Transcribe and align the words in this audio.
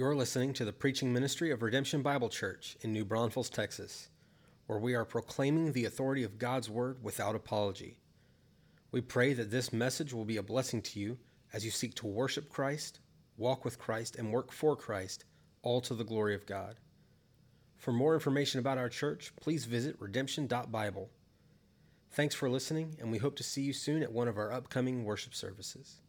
You're 0.00 0.16
listening 0.16 0.54
to 0.54 0.64
the 0.64 0.72
preaching 0.72 1.12
ministry 1.12 1.50
of 1.50 1.60
Redemption 1.60 2.00
Bible 2.00 2.30
Church 2.30 2.74
in 2.80 2.90
New 2.90 3.04
Braunfels, 3.04 3.50
Texas, 3.50 4.08
where 4.66 4.78
we 4.78 4.94
are 4.94 5.04
proclaiming 5.04 5.72
the 5.72 5.84
authority 5.84 6.22
of 6.22 6.38
God's 6.38 6.70
Word 6.70 7.04
without 7.04 7.34
apology. 7.34 7.98
We 8.92 9.02
pray 9.02 9.34
that 9.34 9.50
this 9.50 9.74
message 9.74 10.14
will 10.14 10.24
be 10.24 10.38
a 10.38 10.42
blessing 10.42 10.80
to 10.80 10.98
you 10.98 11.18
as 11.52 11.66
you 11.66 11.70
seek 11.70 11.94
to 11.96 12.06
worship 12.06 12.48
Christ, 12.48 13.00
walk 13.36 13.62
with 13.62 13.78
Christ, 13.78 14.16
and 14.16 14.32
work 14.32 14.52
for 14.52 14.74
Christ, 14.74 15.26
all 15.60 15.82
to 15.82 15.92
the 15.92 16.02
glory 16.02 16.34
of 16.34 16.46
God. 16.46 16.76
For 17.76 17.92
more 17.92 18.14
information 18.14 18.58
about 18.58 18.78
our 18.78 18.88
church, 18.88 19.34
please 19.38 19.66
visit 19.66 19.96
redemption.bible. 19.98 21.10
Thanks 22.10 22.34
for 22.34 22.48
listening, 22.48 22.96
and 23.00 23.12
we 23.12 23.18
hope 23.18 23.36
to 23.36 23.42
see 23.42 23.60
you 23.60 23.74
soon 23.74 24.02
at 24.02 24.12
one 24.12 24.28
of 24.28 24.38
our 24.38 24.50
upcoming 24.50 25.04
worship 25.04 25.34
services. 25.34 26.00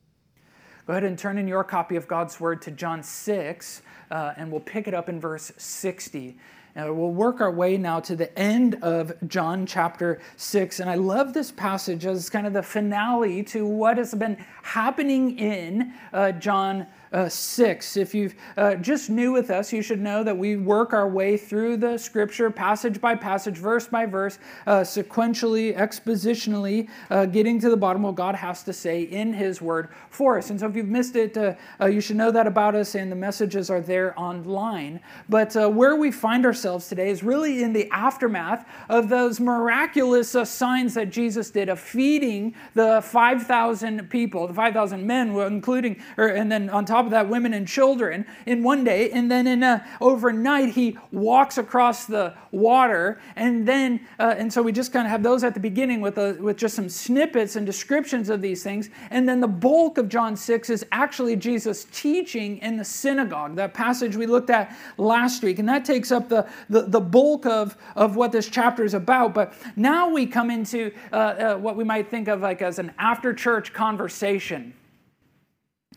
Go 0.87 0.93
ahead 0.93 1.03
and 1.03 1.17
turn 1.17 1.37
in 1.37 1.47
your 1.47 1.63
copy 1.63 1.95
of 1.95 2.07
God's 2.07 2.39
Word 2.39 2.61
to 2.63 2.71
John 2.71 3.03
6, 3.03 3.81
uh, 4.09 4.33
and 4.35 4.51
we'll 4.51 4.61
pick 4.61 4.87
it 4.87 4.95
up 4.95 5.09
in 5.09 5.19
verse 5.19 5.51
60. 5.55 6.35
And 6.73 6.97
we'll 6.97 7.11
work 7.11 7.39
our 7.39 7.51
way 7.51 7.77
now 7.77 7.99
to 7.99 8.15
the 8.15 8.37
end 8.37 8.75
of 8.81 9.13
John 9.27 9.67
chapter 9.67 10.19
6. 10.37 10.79
And 10.79 10.89
I 10.89 10.95
love 10.95 11.33
this 11.33 11.51
passage 11.51 12.05
as 12.05 12.31
kind 12.31 12.47
of 12.47 12.53
the 12.53 12.63
finale 12.63 13.43
to 13.43 13.63
what 13.65 13.97
has 13.97 14.15
been 14.15 14.37
happening 14.63 15.37
in 15.37 15.93
uh, 16.13 16.31
John 16.31 16.87
uh, 17.11 17.27
6. 17.27 17.97
If 17.97 18.13
you've 18.13 18.35
uh, 18.57 18.75
just 18.75 19.09
new 19.09 19.31
with 19.31 19.49
us, 19.49 19.73
you 19.73 19.81
should 19.81 19.99
know 19.99 20.23
that 20.23 20.37
we 20.37 20.55
work 20.55 20.93
our 20.93 21.07
way 21.07 21.37
through 21.37 21.77
the 21.77 21.97
scripture 21.97 22.49
passage 22.49 23.01
by 23.01 23.15
passage, 23.15 23.57
verse 23.57 23.87
by 23.87 24.05
verse, 24.05 24.39
uh, 24.67 24.81
sequentially, 24.81 25.75
expositionally, 25.75 26.89
uh, 27.09 27.25
getting 27.25 27.59
to 27.59 27.69
the 27.69 27.77
bottom 27.77 28.05
of 28.05 28.11
what 28.11 28.15
God 28.15 28.35
has 28.35 28.63
to 28.63 28.73
say 28.73 29.03
in 29.03 29.33
His 29.33 29.61
Word 29.61 29.89
for 30.09 30.37
us. 30.37 30.49
And 30.49 30.59
so 30.59 30.67
if 30.67 30.75
you've 30.75 30.87
missed 30.87 31.15
it, 31.15 31.35
uh, 31.37 31.55
uh, 31.79 31.87
you 31.87 32.01
should 32.01 32.15
know 32.15 32.31
that 32.31 32.47
about 32.47 32.75
us, 32.75 32.95
and 32.95 33.11
the 33.11 33.15
messages 33.15 33.69
are 33.69 33.81
there 33.81 34.17
online. 34.19 34.99
But 35.27 35.53
where 35.73 35.95
we 35.95 36.11
find 36.11 36.45
ourselves 36.45 36.87
today 36.87 37.09
is 37.09 37.23
really 37.23 37.63
in 37.63 37.73
the 37.73 37.89
aftermath 37.91 38.65
of 38.89 39.09
those 39.09 39.39
miraculous 39.39 40.35
signs 40.45 40.93
that 40.93 41.09
Jesus 41.09 41.51
did 41.51 41.69
of 41.69 41.79
feeding 41.79 42.55
the 42.73 43.01
5,000 43.03 44.09
people, 44.09 44.47
the 44.47 44.53
5,000 44.53 45.05
men, 45.05 45.35
including, 45.35 46.01
or, 46.17 46.27
and 46.27 46.51
then 46.51 46.69
on 46.69 46.85
top 46.85 47.00
that, 47.09 47.27
women 47.27 47.53
and 47.53 47.67
children 47.67 48.25
in 48.45 48.63
one 48.63 48.83
day. 48.83 49.09
And 49.11 49.29
then 49.29 49.47
in 49.47 49.63
a, 49.63 49.85
overnight, 49.99 50.69
he 50.69 50.97
walks 51.11 51.57
across 51.57 52.05
the 52.05 52.33
water. 52.51 53.19
And 53.35 53.67
then, 53.67 54.05
uh, 54.19 54.35
and 54.37 54.51
so 54.51 54.61
we 54.61 54.71
just 54.71 54.93
kind 54.93 55.05
of 55.05 55.11
have 55.11 55.23
those 55.23 55.43
at 55.43 55.53
the 55.53 55.59
beginning 55.59 56.01
with, 56.01 56.17
a, 56.17 56.33
with 56.39 56.57
just 56.57 56.75
some 56.75 56.89
snippets 56.89 57.55
and 57.55 57.65
descriptions 57.65 58.29
of 58.29 58.41
these 58.41 58.63
things. 58.63 58.89
And 59.09 59.27
then 59.27 59.41
the 59.41 59.47
bulk 59.47 59.97
of 59.97 60.09
John 60.09 60.35
6 60.35 60.69
is 60.69 60.85
actually 60.91 61.35
Jesus 61.35 61.87
teaching 61.91 62.57
in 62.59 62.77
the 62.77 62.85
synagogue, 62.85 63.55
that 63.55 63.73
passage 63.73 64.15
we 64.15 64.25
looked 64.25 64.49
at 64.49 64.75
last 64.97 65.43
week. 65.43 65.59
And 65.59 65.67
that 65.67 65.85
takes 65.85 66.11
up 66.11 66.29
the, 66.29 66.47
the, 66.69 66.83
the 66.83 67.01
bulk 67.01 67.45
of, 67.45 67.77
of 67.95 68.15
what 68.15 68.31
this 68.31 68.47
chapter 68.47 68.83
is 68.83 68.93
about. 68.93 69.33
But 69.33 69.53
now 69.75 70.09
we 70.09 70.25
come 70.25 70.51
into 70.51 70.91
uh, 71.11 71.15
uh, 71.15 71.55
what 71.57 71.75
we 71.75 71.83
might 71.83 72.09
think 72.09 72.27
of 72.27 72.41
like 72.41 72.61
as 72.61 72.79
an 72.79 72.93
after 72.99 73.33
church 73.33 73.73
conversation 73.73 74.73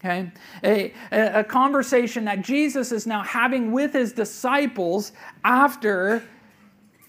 okay? 0.05 0.31
A, 0.63 0.93
a, 1.13 1.45
conversation 1.45 2.25
that 2.27 2.43
Jesus 2.43 2.93
is 2.93 3.07
now 3.07 3.23
having 3.23 3.73
with 3.73 3.93
his 3.93 4.13
disciples 4.13 5.13
after 5.45 6.23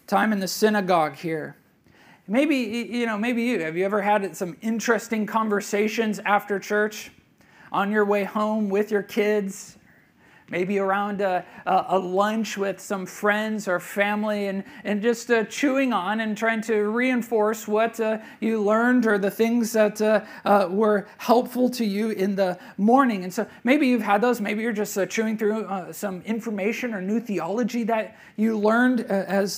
time 0.08 0.32
in 0.32 0.40
the 0.40 0.48
synagogue 0.48 1.16
here. 1.16 1.58
Maybe, 2.28 2.56
you 2.56 3.06
know, 3.06 3.18
maybe 3.18 3.44
you. 3.44 3.60
Have 3.60 3.78
you 3.78 3.86
ever 3.86 4.02
had 4.02 4.36
some 4.36 4.58
interesting 4.62 5.26
conversations 5.26 6.20
after 6.20 6.60
church? 6.60 7.12
On 7.72 7.92
your 7.92 8.06
way 8.06 8.23
home 8.23 8.70
with 8.70 8.90
your 8.90 9.04
kids, 9.04 9.78
maybe 10.50 10.78
around 10.78 11.22
a, 11.22 11.44
a, 11.66 11.98
lunch 11.98 12.56
with 12.56 12.80
some 12.80 13.06
friends 13.06 13.68
or 13.68 13.80
family, 13.80 14.48
and, 14.48 14.64
and 14.84 15.02
just 15.02 15.32
uh, 15.32 15.44
chewing 15.46 15.92
on 15.92 16.20
and 16.20 16.38
trying 16.38 16.62
to 16.62 16.84
reinforce 16.84 17.68
what 17.68 18.00
uh, 18.00 18.20
you 18.40 18.61
learned 18.61 19.08
or 19.08 19.17
the 19.17 19.32
things 19.32 19.72
that 19.72 20.00
uh, 20.02 20.23
uh 20.45 20.67
were 20.70 21.08
helpful 21.17 21.67
to 21.67 21.84
you 21.84 22.11
in 22.11 22.36
the 22.36 22.58
morning. 22.78 23.23
And 23.23 23.34
so 23.34 23.48
maybe 23.64 23.88
you've 23.88 24.04
had 24.04 24.22
those, 24.22 24.39
maybe 24.39 24.61
you're 24.61 24.72
just 24.72 24.95
uh, 24.98 25.08
chewing 25.08 25.38
through 25.38 25.66
uh, 25.66 25.92
some 25.92 26.22
information 26.22 26.94
or 26.94 27.02
new 27.02 27.20
theology 27.20 27.84
that 27.86 28.16
you 28.36 28.58
learned 28.58 29.02
as 29.02 29.55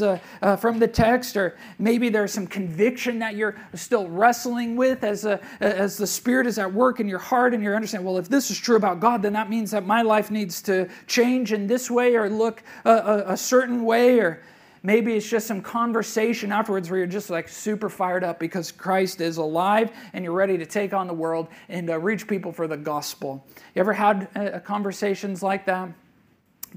from 0.59 0.79
the 0.79 0.87
text, 0.87 1.35
or 1.35 1.57
maybe 1.79 2.09
there's 2.09 2.31
some 2.31 2.45
conviction 2.45 3.19
that 3.19 3.35
you're 3.35 3.55
still 3.73 4.07
wrestling 4.07 4.75
with 4.75 5.03
as, 5.03 5.25
as 5.59 5.97
the 5.97 6.05
Spirit 6.05 6.45
is 6.45 6.59
at 6.59 6.71
work 6.71 6.99
in 6.99 7.07
your 7.07 7.19
heart 7.19 7.55
and 7.55 7.63
you're 7.63 7.75
understanding, 7.75 8.05
well, 8.05 8.19
if 8.19 8.29
this 8.29 8.51
is 8.51 8.57
true 8.57 8.75
about 8.75 8.99
God, 8.99 9.23
then 9.23 9.33
that 9.33 9.49
means 9.49 9.71
that 9.71 9.85
my 9.85 10.03
life 10.03 10.29
needs 10.29 10.61
to 10.61 10.76
change 11.07 11.53
in 11.53 11.67
this 11.67 11.89
way 11.89 12.15
or 12.15 12.29
look 12.29 12.63
a, 12.85 12.91
a, 12.91 13.23
a 13.33 13.37
certain 13.37 13.83
way 13.83 14.19
or 14.19 14.41
maybe 14.83 15.13
it's 15.13 15.29
just 15.29 15.47
some 15.47 15.61
conversation 15.61 16.51
afterwards 16.51 16.89
where 16.89 16.99
you're 16.99 17.07
just 17.07 17.29
like 17.29 17.49
super 17.49 17.89
fired 17.89 18.23
up 18.23 18.39
because 18.39 18.71
Christ 18.71 19.21
is 19.21 19.37
alive 19.37 19.91
and 20.13 20.23
you're 20.23 20.33
ready 20.33 20.57
to 20.57 20.65
take 20.65 20.93
on 20.93 21.07
the 21.07 21.13
world 21.13 21.47
and 21.69 21.89
uh, 21.89 21.99
reach 21.99 22.27
people 22.27 22.51
for 22.51 22.67
the 22.67 22.77
gospel. 22.77 23.45
You 23.75 23.81
ever 23.81 23.93
had 23.93 24.29
uh, 24.35 24.59
conversations 24.59 25.43
like 25.43 25.65
that? 25.65 25.89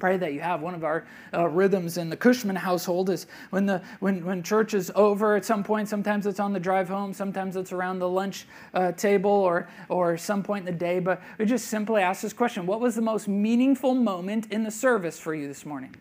Pray 0.01 0.17
that 0.17 0.33
you 0.33 0.41
have. 0.41 0.63
One 0.63 0.75
of 0.75 0.83
our 0.83 1.07
uh, 1.33 1.47
rhythms 1.49 1.99
in 1.99 2.09
the 2.11 2.17
cushman 2.17 2.57
household 2.57 3.11
is 3.11 3.27
when 3.51 3.67
the 3.67 3.83
when, 4.01 4.25
when 4.25 4.43
church 4.43 4.75
is 4.75 4.91
over 4.95 5.37
at 5.37 5.45
some 5.45 5.63
point 5.63 5.89
sometimes 5.89 6.27
it's 6.27 6.41
on 6.41 6.53
the 6.53 6.61
drive 6.61 6.89
home 6.89 7.13
sometimes 7.13 7.55
it's 7.57 7.73
around 7.73 7.99
the 7.99 8.09
lunch 8.09 8.47
uh, 8.75 8.93
table 8.93 9.31
or 9.31 9.69
or 9.89 10.17
some 10.17 10.43
point 10.43 10.67
in 10.67 10.73
the 10.73 10.79
day. 10.79 10.99
But 10.99 11.23
we 11.39 11.45
just 11.45 11.69
simply 11.69 12.03
ask 12.03 12.23
this 12.23 12.33
question. 12.33 12.67
What 12.67 12.81
was 12.81 12.97
the 12.97 13.03
most 13.03 13.29
meaningful 13.29 13.95
moment 13.95 14.51
in 14.51 14.65
the 14.65 14.71
service 14.71 15.19
for 15.19 15.35
you 15.35 15.47
this 15.47 15.65
morning 15.65 15.95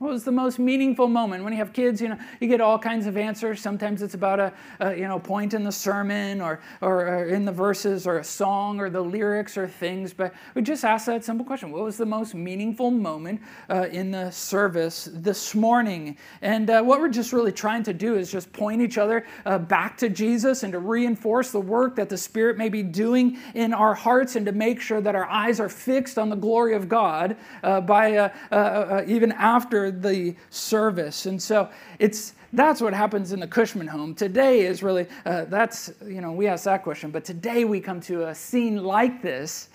what 0.00 0.12
was 0.12 0.24
the 0.24 0.32
most 0.32 0.58
meaningful 0.58 1.08
moment? 1.08 1.44
When 1.44 1.52
you 1.52 1.58
have 1.58 1.74
kids, 1.74 2.00
you 2.00 2.08
know, 2.08 2.16
you 2.40 2.48
get 2.48 2.62
all 2.62 2.78
kinds 2.78 3.06
of 3.06 3.18
answers. 3.18 3.60
Sometimes 3.60 4.00
it's 4.00 4.14
about 4.14 4.40
a, 4.40 4.52
a 4.80 4.96
you 4.96 5.06
know 5.06 5.18
point 5.18 5.52
in 5.52 5.62
the 5.62 5.70
sermon 5.70 6.40
or, 6.40 6.62
or, 6.80 7.06
or 7.06 7.24
in 7.26 7.44
the 7.44 7.52
verses 7.52 8.06
or 8.06 8.16
a 8.16 8.24
song 8.24 8.80
or 8.80 8.88
the 8.88 9.02
lyrics 9.02 9.58
or 9.58 9.68
things. 9.68 10.14
But 10.14 10.32
we 10.54 10.62
just 10.62 10.86
ask 10.86 11.04
that 11.04 11.22
simple 11.22 11.44
question: 11.44 11.70
What 11.70 11.82
was 11.82 11.98
the 11.98 12.06
most 12.06 12.34
meaningful 12.34 12.90
moment 12.90 13.42
uh, 13.68 13.88
in 13.92 14.10
the 14.10 14.30
service 14.30 15.10
this 15.12 15.54
morning? 15.54 16.16
And 16.40 16.70
uh, 16.70 16.80
what 16.80 16.98
we're 16.98 17.10
just 17.10 17.34
really 17.34 17.52
trying 17.52 17.82
to 17.82 17.92
do 17.92 18.16
is 18.16 18.32
just 18.32 18.50
point 18.54 18.80
each 18.80 18.96
other 18.96 19.26
uh, 19.44 19.58
back 19.58 19.98
to 19.98 20.08
Jesus 20.08 20.62
and 20.62 20.72
to 20.72 20.78
reinforce 20.78 21.50
the 21.50 21.60
work 21.60 21.94
that 21.96 22.08
the 22.08 22.16
Spirit 22.16 22.56
may 22.56 22.70
be 22.70 22.82
doing 22.82 23.36
in 23.52 23.74
our 23.74 23.92
hearts 23.92 24.34
and 24.34 24.46
to 24.46 24.52
make 24.52 24.80
sure 24.80 25.02
that 25.02 25.14
our 25.14 25.26
eyes 25.26 25.60
are 25.60 25.68
fixed 25.68 26.16
on 26.18 26.30
the 26.30 26.36
glory 26.36 26.74
of 26.74 26.88
God 26.88 27.36
uh, 27.62 27.82
by 27.82 28.16
uh, 28.16 28.30
uh, 28.50 29.04
even 29.06 29.32
after 29.32 29.89
the 29.90 30.34
service. 30.50 31.26
And 31.26 31.40
so 31.40 31.68
it's 31.98 32.34
that's 32.52 32.80
what 32.80 32.92
happens 32.92 33.32
in 33.32 33.40
the 33.40 33.46
Cushman 33.46 33.86
home. 33.86 34.14
Today 34.14 34.66
is 34.66 34.82
really, 34.82 35.06
uh, 35.24 35.44
that's, 35.44 35.92
you 36.04 36.20
know, 36.20 36.32
we 36.32 36.48
ask 36.48 36.64
that 36.64 36.82
question, 36.82 37.12
but 37.12 37.24
today 37.24 37.64
we 37.64 37.80
come 37.80 38.00
to 38.02 38.26
a 38.26 38.34
scene 38.34 38.82
like 38.82 39.22
this 39.22 39.68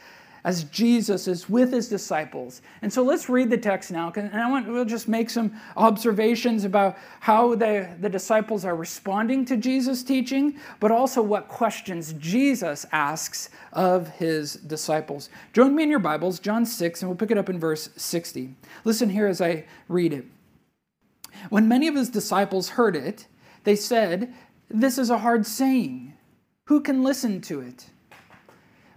as 0.46 0.64
Jesus 0.66 1.28
is 1.28 1.50
with 1.50 1.74
his 1.74 1.90
disciples. 1.90 2.62
And 2.84 2.94
so 2.94 3.02
let's 3.02 3.30
read 3.30 3.50
the 3.50 3.58
text 3.58 3.92
now. 3.92 4.14
And 4.16 4.32
I 4.40 4.48
want, 4.48 4.68
we'll 4.68 4.86
just 4.86 5.08
make 5.08 5.32
some 5.32 5.60
observations 5.76 6.64
about 6.66 6.98
how 7.20 7.56
the, 7.56 7.90
the 8.00 8.10
disciples 8.10 8.64
are 8.64 8.76
responding 8.76 9.44
to 9.46 9.58
Jesus' 9.58 10.04
teaching, 10.04 10.60
but 10.80 10.92
also 10.92 11.24
what 11.24 11.48
questions 11.48 12.14
Jesus 12.20 12.86
asks 12.92 13.50
of 13.74 14.08
his 14.08 14.54
disciples. 14.54 15.30
Join 15.52 15.76
me 15.76 15.82
in 15.82 15.90
your 15.90 15.98
Bibles, 15.98 16.40
John 16.40 16.64
6, 16.64 17.02
and 17.02 17.10
we'll 17.10 17.18
pick 17.18 17.32
it 17.32 17.40
up 17.40 17.50
in 17.50 17.60
verse 17.60 17.90
60. 17.98 18.54
Listen 18.84 19.10
here 19.10 19.26
as 19.26 19.42
I 19.42 19.66
read 19.90 20.14
it. 20.14 20.26
When 21.50 21.68
many 21.68 21.88
of 21.88 21.96
his 21.96 22.10
disciples 22.10 22.70
heard 22.70 22.96
it, 22.96 23.26
they 23.64 23.76
said, 23.76 24.32
This 24.70 25.00
is 25.00 25.10
a 25.10 25.18
hard 25.18 25.48
saying. 25.48 26.14
Who 26.68 26.82
can 26.82 27.04
listen 27.04 27.42
to 27.42 27.62
it? 27.62 27.88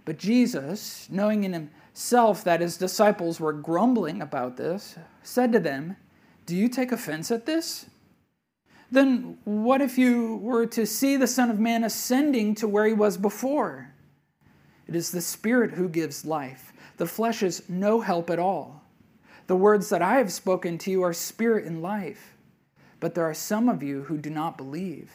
But 0.09 0.17
Jesus, 0.17 1.07
knowing 1.11 1.43
in 1.43 1.53
himself 1.53 2.43
that 2.43 2.61
his 2.61 2.77
disciples 2.77 3.39
were 3.39 3.53
grumbling 3.53 4.23
about 4.23 4.57
this, 4.57 4.95
said 5.21 5.51
to 5.51 5.59
them, 5.59 5.97
Do 6.47 6.55
you 6.55 6.67
take 6.67 6.91
offense 6.91 7.29
at 7.29 7.45
this? 7.45 7.85
Then 8.89 9.37
what 9.43 9.81
if 9.81 9.99
you 9.99 10.37
were 10.37 10.65
to 10.65 10.87
see 10.87 11.15
the 11.15 11.27
Son 11.27 11.51
of 11.51 11.59
Man 11.59 11.83
ascending 11.83 12.55
to 12.55 12.67
where 12.67 12.87
he 12.87 12.93
was 12.93 13.17
before? 13.17 13.93
It 14.87 14.95
is 14.95 15.11
the 15.11 15.21
Spirit 15.21 15.73
who 15.73 15.87
gives 15.87 16.25
life. 16.25 16.73
The 16.97 17.05
flesh 17.05 17.43
is 17.43 17.69
no 17.69 18.01
help 18.01 18.31
at 18.31 18.39
all. 18.39 18.81
The 19.45 19.55
words 19.55 19.89
that 19.89 20.01
I 20.01 20.15
have 20.15 20.31
spoken 20.31 20.79
to 20.79 20.89
you 20.89 21.03
are 21.03 21.13
spirit 21.13 21.65
and 21.65 21.83
life. 21.83 22.35
But 22.99 23.13
there 23.13 23.29
are 23.29 23.35
some 23.35 23.69
of 23.69 23.83
you 23.83 24.05
who 24.05 24.17
do 24.17 24.31
not 24.31 24.57
believe. 24.57 25.11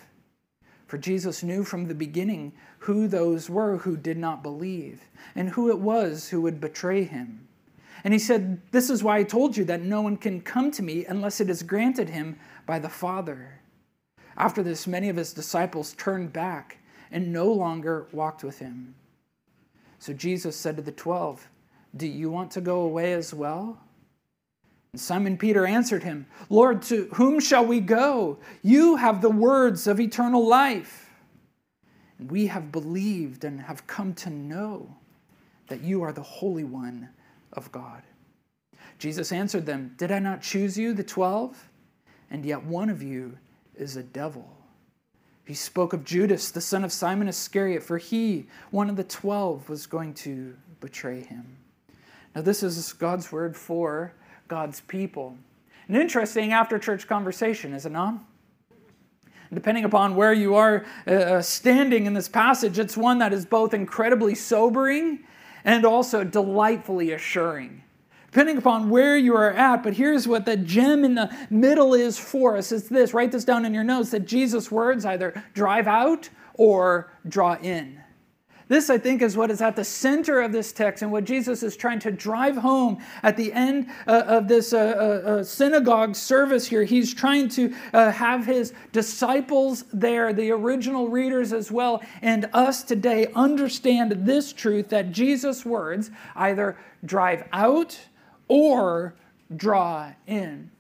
For 0.95 0.99
Jesus 0.99 1.43
knew 1.43 1.65
from 1.65 1.89
the 1.89 1.95
beginning 1.97 2.53
who 2.79 3.09
those 3.09 3.51
were 3.51 3.79
who 3.79 3.97
did 3.97 4.17
not 4.17 4.45
believe 4.45 5.03
and 5.35 5.49
who 5.49 5.69
it 5.69 5.81
was 5.81 6.29
who 6.29 6.41
would 6.43 6.61
betray 6.61 7.03
him. 7.03 7.49
And 8.05 8.15
he 8.15 8.21
said, 8.21 8.63
This 8.71 8.91
is 8.91 9.03
why 9.03 9.19
I 9.19 9.25
told 9.25 9.57
you 9.57 9.65
that 9.65 9.83
no 9.83 10.03
one 10.03 10.17
can 10.17 10.41
come 10.41 10.71
to 10.71 10.85
me 10.85 11.05
unless 11.05 11.41
it 11.41 11.51
is 11.51 11.65
granted 11.65 12.11
him 12.11 12.39
by 12.65 12.79
the 12.79 12.89
Father. 12.89 13.59
After 14.37 14.63
this, 14.63 14.87
many 14.87 15.09
of 15.09 15.17
his 15.17 15.33
disciples 15.33 15.95
turned 15.95 16.33
back 16.33 16.79
and 17.11 17.33
no 17.33 17.53
longer 17.53 18.07
walked 18.13 18.45
with 18.45 18.61
him. 18.61 18.95
So 19.99 20.13
Jesus 20.13 20.55
said 20.55 20.77
to 20.77 20.83
the 20.83 20.93
twelve, 20.93 21.49
Do 21.97 22.07
you 22.07 22.31
want 22.31 22.53
to 22.53 22.61
go 22.61 22.83
away 22.83 23.15
as 23.15 23.35
well? 23.35 23.81
Simon 24.99 25.37
Peter 25.37 25.67
answered 25.67 26.03
him, 26.03 26.27
Lord, 26.49 26.83
to 26.83 27.09
whom 27.15 27.41
shall 27.41 27.65
we 27.65 27.81
go? 27.81 28.39
You 28.63 28.97
have 28.97 29.21
the 29.21 29.31
words 29.31 29.87
of 29.87 30.01
eternal 30.01 30.47
life. 30.47 31.11
And 32.19 32.31
we 32.31 32.47
have 32.47 32.73
believed 32.73 33.45
and 33.45 33.61
have 33.61 33.87
come 33.87 34.15
to 34.15 34.31
know 34.31 34.95
that 35.69 35.83
you 35.83 36.03
are 36.03 36.13
the 36.13 36.23
Holy 36.23 36.65
One 36.65 37.09
of 37.53 37.73
God. 37.73 38.03
Jesus 38.99 39.33
answered 39.33 39.67
them, 39.67 39.95
Did 39.97 40.13
I 40.13 40.19
not 40.19 40.43
choose 40.43 40.79
you, 40.79 40.93
the 40.93 41.03
twelve? 41.03 41.69
And 42.31 42.45
yet 42.45 42.65
one 42.65 42.89
of 42.89 43.03
you 43.03 43.39
is 43.75 43.97
a 43.97 44.03
devil. 44.03 44.57
He 45.45 45.55
spoke 45.55 45.93
of 45.93 46.05
Judas, 46.05 46.51
the 46.51 46.61
son 46.61 46.85
of 46.85 46.93
Simon 46.93 47.29
Iscariot, 47.29 47.83
for 47.83 47.99
he, 47.99 48.47
one 48.71 48.89
of 48.89 48.97
the 48.97 49.05
twelve, 49.05 49.69
was 49.69 49.87
going 49.87 50.15
to 50.15 50.57
betray 50.81 51.21
him. 51.21 51.57
Now, 52.35 52.43
this 52.43 52.63
is 52.63 52.93
God's 52.93 53.31
word 53.31 53.57
for 53.57 54.15
God's 54.55 54.83
people. 54.83 55.37
An 55.89 55.97
interesting 55.97 56.53
after 56.53 56.79
church 56.79 57.09
conversation, 57.09 57.75
is 57.75 57.87
it 57.87 57.91
not? 57.91 58.15
Depending 59.53 59.85
upon 59.85 60.15
where 60.15 60.33
you 60.33 60.55
are 60.55 60.87
uh, 61.09 61.11
uh, 61.11 61.43
standing 61.43 62.07
in 62.07 62.15
this 62.15 62.29
passage, 62.29 62.79
it's 62.79 62.97
one 62.97 63.19
that 63.19 63.33
is 63.33 63.45
both 63.45 63.75
incredibly 63.75 64.37
sobering 64.37 65.25
and 65.65 65.85
also 65.85 66.23
delightfully 66.23 67.11
assuring. 67.11 67.83
Depending 68.31 68.57
upon 68.57 68.91
where 68.91 69.17
you 69.17 69.35
are 69.35 69.51
at, 69.51 69.83
but 69.83 69.95
here's 69.95 70.29
what 70.29 70.47
the 70.47 70.57
gem 70.57 71.05
in 71.05 71.17
the 71.17 71.37
middle 71.51 71.93
is 71.93 72.17
for 72.17 72.57
us. 72.57 72.71
It's 72.71 72.87
this 72.87 73.13
write 73.13 73.33
this 73.33 73.45
down 73.45 73.65
in 73.65 73.75
your 73.75 73.83
notes 73.83 74.13
that 74.13 74.25
Jesus' 74.25 74.71
words 74.71 75.05
either 75.05 75.43
drive 75.53 75.89
out 75.89 76.29
or 76.55 77.11
draw 77.27 77.57
in. 77.57 78.04
This, 78.67 78.89
I 78.89 78.97
think, 78.97 79.21
is 79.21 79.37
what 79.37 79.51
is 79.51 79.61
at 79.61 79.77
the 79.77 79.85
center 79.85 80.41
of 80.41 80.53
this 80.53 80.73
text 80.73 81.03
and 81.03 81.13
what 81.13 81.25
Jesus 81.25 81.63
is 81.63 81.77
trying 81.77 81.99
to 82.01 82.11
drive 82.11 82.57
home 82.57 82.99
at 83.23 83.37
the 83.37 83.53
end 83.53 83.91
uh, 84.07 84.23
of 84.27 84.49
this 84.49 84.73
uh, 84.73 84.79
uh, 84.79 85.29
uh 85.29 85.45
synagogue 85.45 86.17
service 86.17 86.67
here. 86.67 86.83
He's 86.83 87.13
trying 87.13 87.49
to 87.51 87.75
uh, 87.93 88.11
have 88.11 88.47
his 88.47 88.73
disciples 88.93 89.85
there, 89.93 90.33
the 90.33 90.51
original 90.51 91.09
readers 91.09 91.53
as 91.53 91.71
well, 91.71 92.03
and 92.23 92.49
us 92.55 92.83
today 92.83 93.27
understand 93.35 94.13
this 94.27 94.53
truth 94.53 94.89
that 94.89 95.13
Jesus' 95.13 95.65
words 95.67 96.11
either 96.35 96.79
drive 97.05 97.47
out 97.53 97.99
or 98.49 99.15
draw 99.55 100.13
in. 100.27 100.71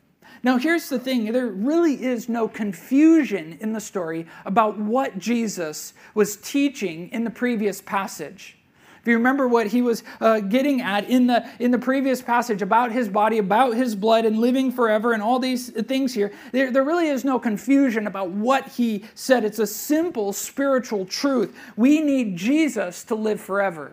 Now, 0.44 0.58
here's 0.58 0.90
the 0.90 0.98
thing 0.98 1.32
there 1.32 1.46
really 1.46 2.04
is 2.04 2.28
no 2.28 2.46
confusion 2.46 3.56
in 3.60 3.72
the 3.72 3.80
story 3.80 4.26
about 4.44 4.78
what 4.78 5.18
Jesus 5.18 5.94
was 6.14 6.36
teaching 6.36 7.08
in 7.08 7.24
the 7.24 7.30
previous 7.30 7.80
passage. 7.80 8.58
If 9.00 9.08
you 9.08 9.16
remember 9.16 9.48
what 9.48 9.66
he 9.68 9.82
was 9.82 10.02
uh, 10.20 10.40
getting 10.40 10.80
at 10.80 11.08
in 11.08 11.26
the, 11.26 11.46
in 11.58 11.70
the 11.70 11.78
previous 11.78 12.22
passage 12.22 12.62
about 12.62 12.92
his 12.92 13.08
body, 13.08 13.38
about 13.38 13.74
his 13.74 13.94
blood, 13.94 14.24
and 14.24 14.38
living 14.38 14.70
forever, 14.70 15.12
and 15.12 15.22
all 15.22 15.38
these 15.38 15.70
things 15.70 16.14
here, 16.14 16.32
there, 16.52 16.70
there 16.70 16.84
really 16.84 17.08
is 17.08 17.24
no 17.24 17.38
confusion 17.38 18.06
about 18.06 18.30
what 18.30 18.68
he 18.68 19.04
said. 19.14 19.44
It's 19.44 19.58
a 19.58 19.66
simple 19.66 20.32
spiritual 20.32 21.04
truth. 21.06 21.54
We 21.76 22.00
need 22.00 22.36
Jesus 22.36 23.04
to 23.04 23.14
live 23.14 23.40
forever. 23.40 23.92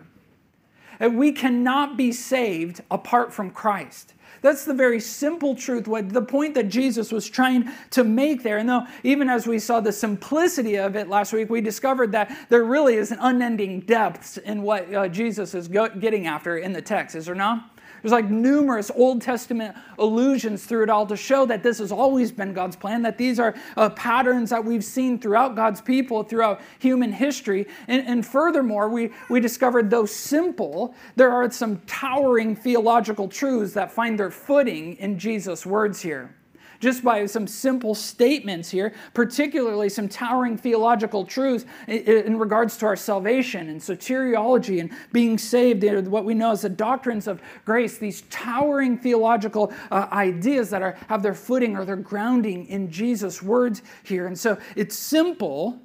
And 0.99 1.17
we 1.17 1.31
cannot 1.31 1.97
be 1.97 2.11
saved 2.11 2.81
apart 2.89 3.33
from 3.33 3.51
Christ. 3.51 4.13
That's 4.41 4.65
the 4.65 4.73
very 4.73 4.99
simple 4.99 5.55
truth, 5.55 5.87
what 5.87 6.09
the 6.09 6.21
point 6.21 6.55
that 6.55 6.69
Jesus 6.69 7.11
was 7.11 7.29
trying 7.29 7.71
to 7.91 8.03
make 8.03 8.41
there. 8.41 8.57
And 8.57 8.67
though, 8.67 8.87
even 9.03 9.29
as 9.29 9.45
we 9.45 9.59
saw 9.59 9.79
the 9.79 9.91
simplicity 9.91 10.77
of 10.77 10.95
it 10.95 11.07
last 11.07 11.31
week, 11.31 11.49
we 11.49 11.61
discovered 11.61 12.11
that 12.13 12.35
there 12.49 12.63
really 12.63 12.95
is 12.95 13.11
an 13.11 13.19
unending 13.21 13.81
depth 13.81 14.39
in 14.39 14.63
what 14.63 14.91
uh, 14.93 15.07
Jesus 15.07 15.53
is 15.53 15.67
go- 15.67 15.89
getting 15.89 16.25
after 16.25 16.57
in 16.57 16.73
the 16.73 16.81
text, 16.81 17.15
is 17.15 17.27
there 17.27 17.35
not? 17.35 17.69
There's 18.01 18.11
like 18.11 18.29
numerous 18.29 18.91
Old 18.95 19.21
Testament 19.21 19.75
allusions 19.99 20.65
through 20.65 20.83
it 20.83 20.89
all 20.89 21.05
to 21.07 21.15
show 21.15 21.45
that 21.45 21.63
this 21.63 21.79
has 21.79 21.91
always 21.91 22.31
been 22.31 22.53
God's 22.53 22.75
plan, 22.75 23.01
that 23.03 23.17
these 23.17 23.39
are 23.39 23.55
uh, 23.77 23.89
patterns 23.91 24.49
that 24.49 24.63
we've 24.63 24.83
seen 24.83 25.19
throughout 25.19 25.55
God's 25.55 25.81
people, 25.81 26.23
throughout 26.23 26.61
human 26.79 27.11
history. 27.11 27.67
And, 27.87 28.05
and 28.07 28.25
furthermore, 28.25 28.89
we, 28.89 29.11
we 29.29 29.39
discovered, 29.39 29.89
though 29.89 30.05
simple, 30.05 30.95
there 31.15 31.31
are 31.31 31.49
some 31.51 31.79
towering 31.87 32.55
theological 32.55 33.27
truths 33.27 33.73
that 33.73 33.91
find 33.91 34.19
their 34.19 34.31
footing 34.31 34.95
in 34.97 35.19
Jesus' 35.19 35.65
words 35.65 36.01
here 36.01 36.35
just 36.81 37.03
by 37.03 37.25
some 37.27 37.47
simple 37.47 37.95
statements 37.95 38.69
here, 38.69 38.93
particularly 39.13 39.87
some 39.87 40.09
towering 40.09 40.57
theological 40.57 41.23
truths 41.23 41.65
in 41.87 42.37
regards 42.37 42.75
to 42.77 42.87
our 42.87 42.95
salvation 42.95 43.69
and 43.69 43.79
soteriology 43.79 44.81
and 44.81 44.91
being 45.13 45.37
saved, 45.37 45.83
what 46.07 46.25
we 46.25 46.33
know 46.33 46.51
as 46.51 46.63
the 46.63 46.69
doctrines 46.69 47.27
of 47.27 47.41
grace, 47.63 47.97
these 47.97 48.23
towering 48.29 48.97
theological 48.97 49.71
uh, 49.91 50.07
ideas 50.11 50.69
that 50.71 50.81
are, 50.81 50.97
have 51.07 51.21
their 51.21 51.35
footing 51.35 51.77
or 51.77 51.85
their 51.85 51.95
grounding 51.95 52.65
in 52.65 52.91
Jesus' 52.91 53.41
words 53.41 53.83
here. 54.03 54.25
And 54.25 54.37
so 54.37 54.57
it's 54.75 54.97
simple, 54.97 55.79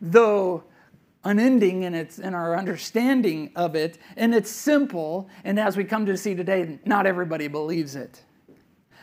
though 0.00 0.62
unending 1.24 1.82
in 1.82 1.94
its 1.94 2.18
in 2.18 2.34
our 2.34 2.56
understanding 2.56 3.50
of 3.54 3.74
it 3.74 3.98
and 4.16 4.34
it's 4.34 4.50
simple 4.50 5.28
and 5.44 5.60
as 5.60 5.76
we 5.76 5.84
come 5.84 6.06
to 6.06 6.16
see 6.16 6.34
today 6.34 6.78
not 6.86 7.04
everybody 7.04 7.46
believes 7.46 7.94
it 7.94 8.22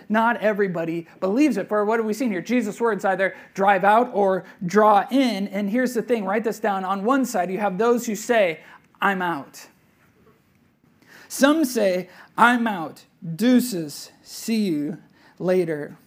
not 0.10 0.38
everybody 0.38 1.08
believes 1.20 1.58
it. 1.58 1.68
For 1.68 1.84
what 1.86 2.00
have 2.00 2.06
we 2.06 2.14
seen 2.14 2.32
here? 2.32 2.42
Jesus' 2.42 2.80
words 2.80 3.04
either 3.06 3.36
drive 3.54 3.84
out 3.84 4.12
or 4.14 4.46
draw 4.66 5.06
in. 5.12 5.48
And 5.50 5.70
here's 5.70 5.94
the 5.94 6.02
thing 6.02 6.26
write 6.26 6.44
this 6.44 6.60
down. 6.60 6.86
On 6.86 7.04
one 7.04 7.26
side, 7.26 7.52
you 7.52 7.60
have 7.60 7.78
those 7.78 8.06
who 8.06 8.16
say, 8.16 8.62
I'm 9.02 9.22
out. 9.22 9.68
Some 11.28 11.66
say, 11.66 12.10
I'm 12.38 12.68
out. 12.68 13.04
Deuces. 13.36 14.12
See 14.24 14.66
you 14.66 14.98
later. 15.40 15.98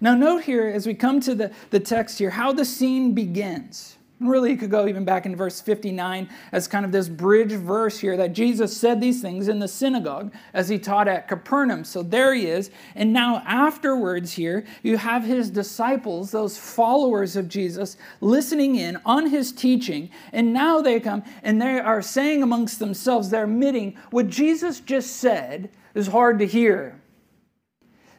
Now, 0.00 0.14
note 0.14 0.42
here 0.44 0.66
as 0.66 0.86
we 0.86 0.94
come 0.94 1.20
to 1.20 1.34
the, 1.34 1.52
the 1.70 1.80
text 1.80 2.18
here 2.18 2.30
how 2.30 2.52
the 2.52 2.64
scene 2.64 3.14
begins. 3.14 3.93
Really, 4.20 4.52
you 4.52 4.56
could 4.56 4.70
go 4.70 4.86
even 4.86 5.04
back 5.04 5.26
in 5.26 5.34
verse 5.34 5.60
59 5.60 6.28
as 6.52 6.68
kind 6.68 6.84
of 6.84 6.92
this 6.92 7.08
bridge 7.08 7.50
verse 7.52 7.98
here 7.98 8.16
that 8.16 8.32
Jesus 8.32 8.74
said 8.74 9.00
these 9.00 9.20
things 9.20 9.48
in 9.48 9.58
the 9.58 9.66
synagogue 9.66 10.32
as 10.52 10.68
he 10.68 10.78
taught 10.78 11.08
at 11.08 11.26
Capernaum. 11.26 11.82
So 11.82 12.00
there 12.02 12.32
he 12.32 12.46
is. 12.46 12.70
And 12.94 13.12
now, 13.12 13.42
afterwards, 13.44 14.32
here, 14.32 14.64
you 14.84 14.98
have 14.98 15.24
his 15.24 15.50
disciples, 15.50 16.30
those 16.30 16.56
followers 16.56 17.34
of 17.34 17.48
Jesus, 17.48 17.96
listening 18.20 18.76
in 18.76 19.00
on 19.04 19.30
his 19.30 19.50
teaching. 19.50 20.10
And 20.32 20.52
now 20.52 20.80
they 20.80 21.00
come 21.00 21.24
and 21.42 21.60
they 21.60 21.80
are 21.80 22.00
saying 22.00 22.42
amongst 22.42 22.78
themselves, 22.78 23.30
they're 23.30 23.44
admitting 23.44 23.96
what 24.10 24.28
Jesus 24.28 24.78
just 24.78 25.16
said 25.16 25.70
is 25.92 26.06
hard 26.06 26.38
to 26.38 26.46
hear. 26.46 27.00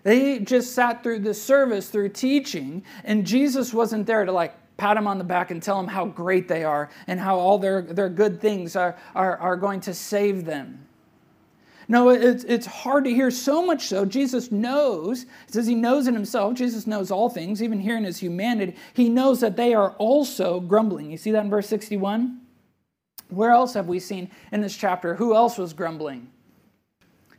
They 0.03 0.39
just 0.39 0.73
sat 0.73 1.01
through 1.01 1.19
the 1.19 1.33
service, 1.33 1.89
through 1.89 2.09
teaching, 2.09 2.83
and 3.05 3.25
Jesus 3.25 3.73
wasn't 3.73 4.05
there 4.05 4.25
to 4.25 4.31
like 4.31 4.53
pat 4.77 4.95
them 4.95 5.07
on 5.07 5.17
the 5.17 5.23
back 5.23 5.51
and 5.51 5.61
tell 5.61 5.77
them 5.77 5.87
how 5.87 6.05
great 6.05 6.47
they 6.47 6.63
are 6.63 6.89
and 7.07 7.19
how 7.19 7.37
all 7.37 7.57
their, 7.57 7.81
their 7.81 8.09
good 8.09 8.41
things 8.41 8.75
are, 8.75 8.97
are, 9.13 9.37
are 9.37 9.55
going 9.55 9.79
to 9.81 9.93
save 9.93 10.45
them. 10.45 10.85
No, 11.87 12.09
it's, 12.09 12.43
it's 12.45 12.65
hard 12.65 13.03
to 13.05 13.11
hear 13.11 13.29
so 13.29 13.63
much 13.63 13.87
so. 13.87 14.05
Jesus 14.05 14.51
knows, 14.51 15.27
says 15.47 15.67
he 15.67 15.75
knows 15.75 16.07
in 16.07 16.15
himself. 16.15 16.55
Jesus 16.55 16.87
knows 16.87 17.11
all 17.11 17.29
things, 17.29 17.61
even 17.61 17.79
here 17.79 17.95
in 17.95 18.03
his 18.03 18.17
humanity. 18.17 18.75
He 18.93 19.07
knows 19.07 19.39
that 19.41 19.55
they 19.55 19.73
are 19.75 19.91
also 19.91 20.59
grumbling. 20.59 21.11
You 21.11 21.17
see 21.17 21.31
that 21.31 21.43
in 21.43 21.49
verse 21.49 21.67
61? 21.67 22.41
Where 23.29 23.51
else 23.51 23.75
have 23.75 23.87
we 23.87 23.99
seen 23.99 24.31
in 24.51 24.61
this 24.61 24.75
chapter? 24.75 25.15
Who 25.15 25.35
else 25.35 25.57
was 25.57 25.73
grumbling? 25.73 26.31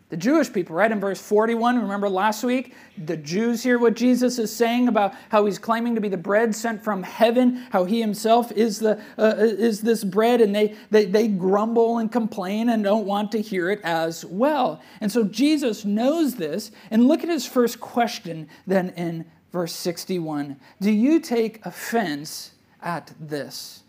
The 0.09 0.17
Jewish 0.17 0.53
people, 0.53 0.77
right 0.77 0.93
in 0.93 1.01
verse 1.01 1.21
41, 1.21 1.81
remember 1.81 2.09
last 2.09 2.45
week? 2.45 2.75
The 2.97 3.17
Jews 3.17 3.65
hear 3.65 3.77
what 3.77 3.97
Jesus 3.97 4.39
is 4.39 4.55
saying 4.55 4.87
about 4.87 5.15
how 5.31 5.47
he's 5.47 5.59
claiming 5.59 5.97
to 5.97 6.01
be 6.01 6.09
the 6.09 6.17
bread 6.17 6.55
sent 6.55 6.85
from 6.85 7.03
heaven, 7.03 7.57
how 7.73 7.85
he 7.85 8.01
himself 8.01 8.53
is, 8.53 8.79
the, 8.79 9.03
uh, 9.19 9.35
is 9.37 9.81
this 9.81 10.05
bread, 10.05 10.41
and 10.41 10.55
they, 10.55 10.77
they, 10.93 11.07
they 11.07 11.27
grumble 11.27 11.99
and 11.99 12.13
complain 12.13 12.69
and 12.69 12.85
don't 12.85 13.05
want 13.05 13.33
to 13.33 13.41
hear 13.41 13.69
it 13.69 13.81
as 13.83 14.25
well. 14.25 14.81
And 15.01 15.11
so 15.11 15.25
Jesus 15.25 15.85
knows 15.85 16.37
this, 16.37 16.71
and 16.93 17.09
look 17.09 17.25
at 17.25 17.29
his 17.29 17.45
first 17.45 17.81
question 17.81 18.49
then 18.65 18.91
in 18.91 19.25
verse 19.51 19.73
61 19.73 20.61
Do 20.81 20.93
you 20.93 21.19
take 21.19 21.67
offense 21.67 22.53
at 22.81 23.13
this? 23.19 23.83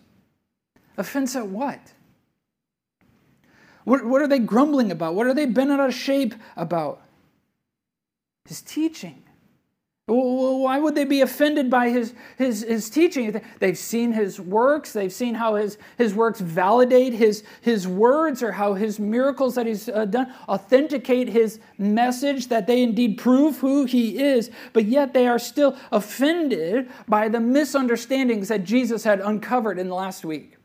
Offense 0.97 1.35
at 1.35 1.45
what? 1.45 1.79
What, 3.87 4.03
what 4.03 4.21
are 4.21 4.27
they 4.27 4.39
grumbling 4.39 4.91
about? 4.91 5.15
What 5.15 5.27
are 5.27 5.33
they 5.33 5.45
bent 5.45 5.71
out 5.71 5.79
of 5.79 5.93
shape 5.93 6.35
about? 6.57 7.01
His 8.43 8.61
teaching. 8.61 9.23
Why 10.07 10.77
would 10.77 10.93
they 10.93 11.05
be 11.05 11.21
offended 11.21 11.69
by 11.69 11.87
his, 11.87 12.13
his, 12.37 12.63
his 12.63 12.89
teaching? 12.89 13.41
They've 13.59 13.77
seen 13.77 14.11
his 14.11 14.41
works, 14.41 14.91
they've 14.91 15.11
seen 15.11 15.35
how 15.35 15.55
his, 15.55 15.77
his 15.97 16.13
works 16.13 16.41
validate 16.41 17.13
his, 17.13 17.45
his 17.61 17.87
words 17.87 18.43
or 18.43 18.51
how 18.51 18.73
his 18.73 18.99
miracles 18.99 19.55
that 19.55 19.65
he's 19.65 19.87
uh, 19.87 20.03
done 20.03 20.33
authenticate 20.49 21.29
his 21.29 21.61
message, 21.77 22.47
that 22.49 22.67
they 22.67 22.83
indeed 22.83 23.17
prove 23.17 23.59
who 23.59 23.85
he 23.85 24.21
is, 24.21 24.51
but 24.73 24.83
yet 24.83 25.13
they 25.13 25.29
are 25.29 25.39
still 25.39 25.77
offended 25.93 26.89
by 27.07 27.29
the 27.29 27.39
misunderstandings 27.39 28.49
that 28.49 28.65
Jesus 28.65 29.05
had 29.05 29.21
uncovered 29.21 29.79
in 29.79 29.87
the 29.87 29.95
last 29.95 30.25
week. 30.25 30.56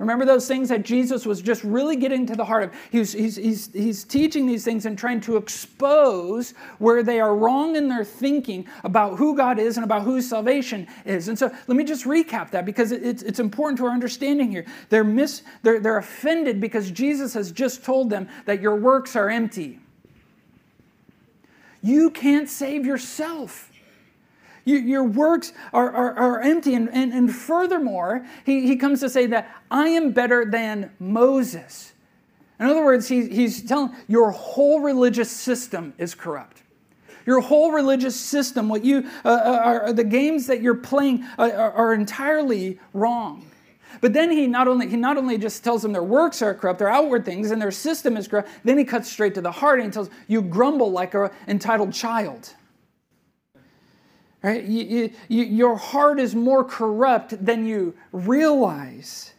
Remember 0.00 0.24
those 0.24 0.48
things 0.48 0.70
that 0.70 0.82
Jesus 0.82 1.26
was 1.26 1.42
just 1.42 1.62
really 1.62 1.94
getting 1.94 2.24
to 2.24 2.34
the 2.34 2.44
heart 2.44 2.64
of? 2.64 2.74
He's, 2.90 3.12
he's, 3.12 3.36
he's, 3.36 3.70
he's 3.70 4.02
teaching 4.02 4.46
these 4.46 4.64
things 4.64 4.86
and 4.86 4.98
trying 4.98 5.20
to 5.20 5.36
expose 5.36 6.54
where 6.78 7.02
they 7.02 7.20
are 7.20 7.36
wrong 7.36 7.76
in 7.76 7.86
their 7.86 8.02
thinking 8.02 8.66
about 8.82 9.18
who 9.18 9.36
God 9.36 9.58
is 9.58 9.76
and 9.76 9.84
about 9.84 10.04
whose 10.04 10.26
salvation 10.26 10.88
is. 11.04 11.28
And 11.28 11.38
so 11.38 11.54
let 11.66 11.76
me 11.76 11.84
just 11.84 12.06
recap 12.06 12.50
that 12.52 12.64
because 12.64 12.92
it's, 12.92 13.22
it's 13.22 13.40
important 13.40 13.76
to 13.80 13.84
our 13.84 13.92
understanding 13.92 14.50
here. 14.50 14.64
They're, 14.88 15.04
mis, 15.04 15.42
they're, 15.62 15.80
they're 15.80 15.98
offended 15.98 16.62
because 16.62 16.90
Jesus 16.90 17.34
has 17.34 17.52
just 17.52 17.84
told 17.84 18.08
them 18.08 18.26
that 18.46 18.62
your 18.62 18.76
works 18.76 19.16
are 19.16 19.28
empty. 19.28 19.80
You 21.82 22.08
can't 22.08 22.48
save 22.48 22.86
yourself. 22.86 23.69
You, 24.64 24.78
your 24.78 25.04
works 25.04 25.52
are, 25.72 25.90
are, 25.90 26.14
are 26.14 26.40
empty. 26.40 26.74
And, 26.74 26.88
and, 26.92 27.12
and 27.12 27.34
furthermore, 27.34 28.26
he, 28.44 28.66
he 28.66 28.76
comes 28.76 29.00
to 29.00 29.10
say 29.10 29.26
that 29.26 29.54
I 29.70 29.88
am 29.88 30.12
better 30.12 30.44
than 30.44 30.90
Moses. 30.98 31.92
In 32.58 32.66
other 32.66 32.84
words, 32.84 33.08
he, 33.08 33.28
he's 33.28 33.62
telling 33.62 33.94
your 34.06 34.30
whole 34.30 34.80
religious 34.80 35.30
system 35.30 35.94
is 35.96 36.14
corrupt. 36.14 36.62
Your 37.26 37.40
whole 37.40 37.72
religious 37.72 38.18
system, 38.18 38.68
what 38.68 38.84
you 38.84 39.08
uh, 39.24 39.28
uh 39.28 39.60
are, 39.62 39.92
the 39.92 40.04
games 40.04 40.46
that 40.46 40.62
you're 40.62 40.74
playing 40.74 41.24
uh, 41.38 41.50
are, 41.54 41.72
are 41.72 41.94
entirely 41.94 42.78
wrong. 42.92 43.50
But 44.00 44.12
then 44.12 44.30
he 44.30 44.46
not 44.46 44.68
only 44.68 44.88
he 44.88 44.96
not 44.96 45.16
only 45.16 45.36
just 45.36 45.62
tells 45.64 45.82
them 45.82 45.92
their 45.92 46.02
works 46.02 46.42
are 46.42 46.54
corrupt, 46.54 46.78
their 46.78 46.88
outward 46.88 47.24
things, 47.24 47.50
and 47.50 47.60
their 47.60 47.70
system 47.70 48.16
is 48.16 48.28
corrupt. 48.28 48.48
Then 48.64 48.78
he 48.78 48.84
cuts 48.84 49.10
straight 49.10 49.34
to 49.34 49.40
the 49.40 49.50
heart 49.50 49.80
and 49.80 49.88
he 49.88 49.92
tells 49.92 50.10
you 50.28 50.42
grumble 50.42 50.90
like 50.90 51.14
an 51.14 51.30
entitled 51.48 51.92
child. 51.92 52.54
Right? 54.42 54.64
You, 54.64 55.10
you, 55.28 55.44
your 55.44 55.76
heart 55.76 56.18
is 56.18 56.34
more 56.34 56.64
corrupt 56.64 57.44
than 57.44 57.66
you 57.66 57.94
realize. 58.12 59.34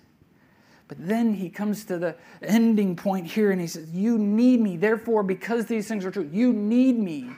But 0.88 1.08
then 1.08 1.34
he 1.34 1.50
comes 1.50 1.86
to 1.86 1.98
the 1.98 2.16
ending 2.42 2.96
point 2.96 3.26
here 3.26 3.52
and 3.52 3.60
he 3.60 3.68
says, 3.68 3.90
You 3.92 4.18
need 4.18 4.60
me. 4.60 4.78
Therefore, 4.78 5.24
because 5.24 5.66
these 5.66 5.88
things 5.88 6.06
are 6.06 6.12
true, 6.12 6.30
you 6.32 6.54
need 6.54 7.00
me 7.00 7.30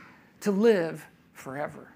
to 0.41 0.51
live 0.51 1.05
forever. 1.34 1.93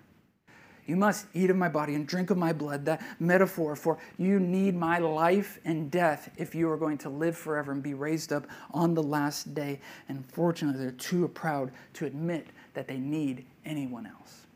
You 0.86 0.96
must 0.96 1.26
eat 1.34 1.50
of 1.50 1.58
my 1.58 1.68
body 1.68 1.96
and 1.96 2.08
drink 2.08 2.30
of 2.30 2.38
my 2.38 2.54
blood. 2.54 2.86
That 2.86 3.02
metaphor 3.20 3.76
for 3.76 3.98
you 4.18 4.40
need 4.40 4.74
my 4.74 5.00
life 5.00 5.60
and 5.66 5.92
death 5.92 6.30
if 6.38 6.56
you 6.56 6.70
are 6.70 6.78
going 6.78 6.98
to 7.00 7.10
live 7.10 7.38
forever 7.38 7.74
and 7.74 7.84
be 7.84 7.94
raised 7.94 8.32
up 8.32 8.48
on 8.72 8.94
the 8.94 9.04
last 9.04 9.54
day. 9.54 9.82
And 10.08 10.24
fortunately, 10.32 10.82
they're 10.82 10.92
too 10.92 11.28
proud 11.30 11.72
to 11.96 12.06
admit 12.06 12.48
that 12.74 12.88
they 12.88 12.98
need 12.98 13.46
anyone 13.66 14.08
else. 14.08 14.47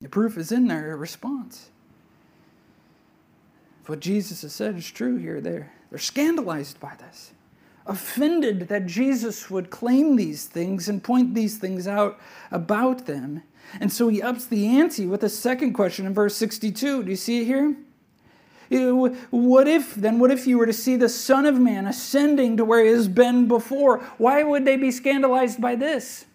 The 0.00 0.08
proof 0.08 0.36
is 0.36 0.52
in 0.52 0.68
their 0.68 0.96
response. 0.96 1.70
If 3.82 3.88
what 3.88 4.00
Jesus 4.00 4.42
has 4.42 4.52
said 4.52 4.76
is 4.76 4.90
true 4.90 5.16
here, 5.16 5.40
they're, 5.40 5.72
they're 5.90 5.98
scandalized 5.98 6.78
by 6.80 6.94
this, 6.96 7.32
offended 7.86 8.68
that 8.68 8.86
Jesus 8.86 9.50
would 9.50 9.70
claim 9.70 10.16
these 10.16 10.44
things 10.44 10.88
and 10.88 11.02
point 11.02 11.34
these 11.34 11.56
things 11.56 11.88
out 11.88 12.18
about 12.50 13.06
them. 13.06 13.42
And 13.80 13.90
so 13.92 14.08
he 14.08 14.20
ups 14.20 14.46
the 14.46 14.66
ante 14.66 15.06
with 15.06 15.22
a 15.24 15.28
second 15.28 15.72
question 15.72 16.04
in 16.04 16.12
verse 16.12 16.36
62. 16.36 17.04
Do 17.04 17.10
you 17.10 17.16
see 17.16 17.40
it 17.40 17.44
here? 17.46 17.74
What 19.30 19.68
if, 19.68 19.94
then, 19.94 20.18
what 20.18 20.30
if 20.30 20.46
you 20.46 20.58
were 20.58 20.66
to 20.66 20.72
see 20.72 20.96
the 20.96 21.08
Son 21.08 21.46
of 21.46 21.58
Man 21.58 21.86
ascending 21.86 22.56
to 22.56 22.64
where 22.64 22.84
he 22.84 22.90
has 22.90 23.08
been 23.08 23.48
before? 23.48 24.00
Why 24.18 24.42
would 24.42 24.64
they 24.64 24.76
be 24.76 24.90
scandalized 24.90 25.60
by 25.60 25.76
this? 25.76 26.26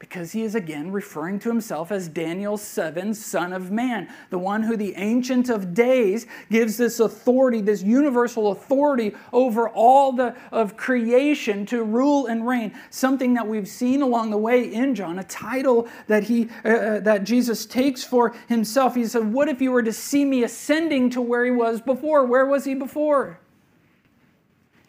Because 0.00 0.32
he 0.32 0.42
is 0.42 0.54
again 0.54 0.90
referring 0.90 1.38
to 1.38 1.50
himself 1.50 1.92
as 1.92 2.08
Daniel 2.08 2.56
7, 2.56 3.12
Son 3.12 3.52
of 3.52 3.70
Man, 3.70 4.08
the 4.30 4.38
one 4.38 4.62
who 4.62 4.74
the 4.74 4.94
Ancient 4.96 5.50
of 5.50 5.74
Days 5.74 6.26
gives 6.50 6.78
this 6.78 7.00
authority, 7.00 7.60
this 7.60 7.82
universal 7.82 8.50
authority 8.50 9.14
over 9.30 9.68
all 9.68 10.12
the, 10.12 10.34
of 10.50 10.78
creation 10.78 11.66
to 11.66 11.84
rule 11.84 12.26
and 12.26 12.48
reign. 12.48 12.72
Something 12.88 13.34
that 13.34 13.46
we've 13.46 13.68
seen 13.68 14.00
along 14.00 14.30
the 14.30 14.38
way 14.38 14.72
in 14.72 14.94
John, 14.94 15.18
a 15.18 15.24
title 15.24 15.86
that, 16.06 16.24
he, 16.24 16.48
uh, 16.64 16.68
uh, 16.68 17.00
that 17.00 17.24
Jesus 17.24 17.66
takes 17.66 18.02
for 18.02 18.34
himself. 18.48 18.94
He 18.94 19.04
said, 19.04 19.30
What 19.30 19.50
if 19.50 19.60
you 19.60 19.70
were 19.70 19.82
to 19.82 19.92
see 19.92 20.24
me 20.24 20.44
ascending 20.44 21.10
to 21.10 21.20
where 21.20 21.44
he 21.44 21.50
was 21.50 21.82
before? 21.82 22.24
Where 22.24 22.46
was 22.46 22.64
he 22.64 22.74
before? 22.74 23.38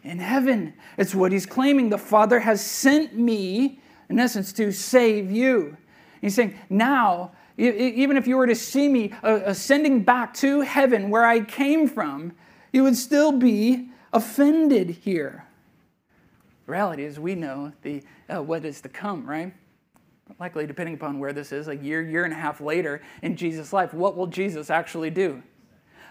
In 0.02 0.20
heaven. 0.20 0.72
It's 0.96 1.14
what 1.14 1.32
he's 1.32 1.44
claiming. 1.44 1.90
The 1.90 1.98
Father 1.98 2.40
has 2.40 2.64
sent 2.64 3.14
me 3.14 3.81
in 4.12 4.20
essence, 4.20 4.52
to 4.54 4.70
save 4.72 5.30
you. 5.30 5.76
He's 6.20 6.34
saying, 6.34 6.58
now, 6.70 7.32
even 7.56 8.16
if 8.16 8.26
you 8.26 8.36
were 8.36 8.46
to 8.46 8.54
see 8.54 8.88
me 8.88 9.12
uh, 9.22 9.40
ascending 9.44 10.04
back 10.04 10.34
to 10.34 10.60
heaven 10.60 11.10
where 11.10 11.24
I 11.24 11.40
came 11.40 11.88
from, 11.88 12.32
you 12.72 12.84
would 12.84 12.96
still 12.96 13.32
be 13.32 13.88
offended 14.12 14.90
here. 14.90 15.46
The 16.66 16.72
reality 16.72 17.04
is, 17.04 17.18
we 17.18 17.34
know 17.34 17.72
the, 17.82 18.02
uh, 18.28 18.42
what 18.42 18.64
is 18.64 18.80
to 18.82 18.88
come, 18.88 19.26
right? 19.26 19.52
Likely, 20.38 20.66
depending 20.66 20.94
upon 20.94 21.18
where 21.18 21.32
this 21.32 21.52
is, 21.52 21.68
a 21.68 21.76
year, 21.76 22.02
year 22.02 22.24
and 22.24 22.32
a 22.32 22.36
half 22.36 22.60
later 22.60 23.02
in 23.22 23.36
Jesus' 23.36 23.72
life, 23.72 23.92
what 23.92 24.16
will 24.16 24.28
Jesus 24.28 24.70
actually 24.70 25.10
do? 25.10 25.42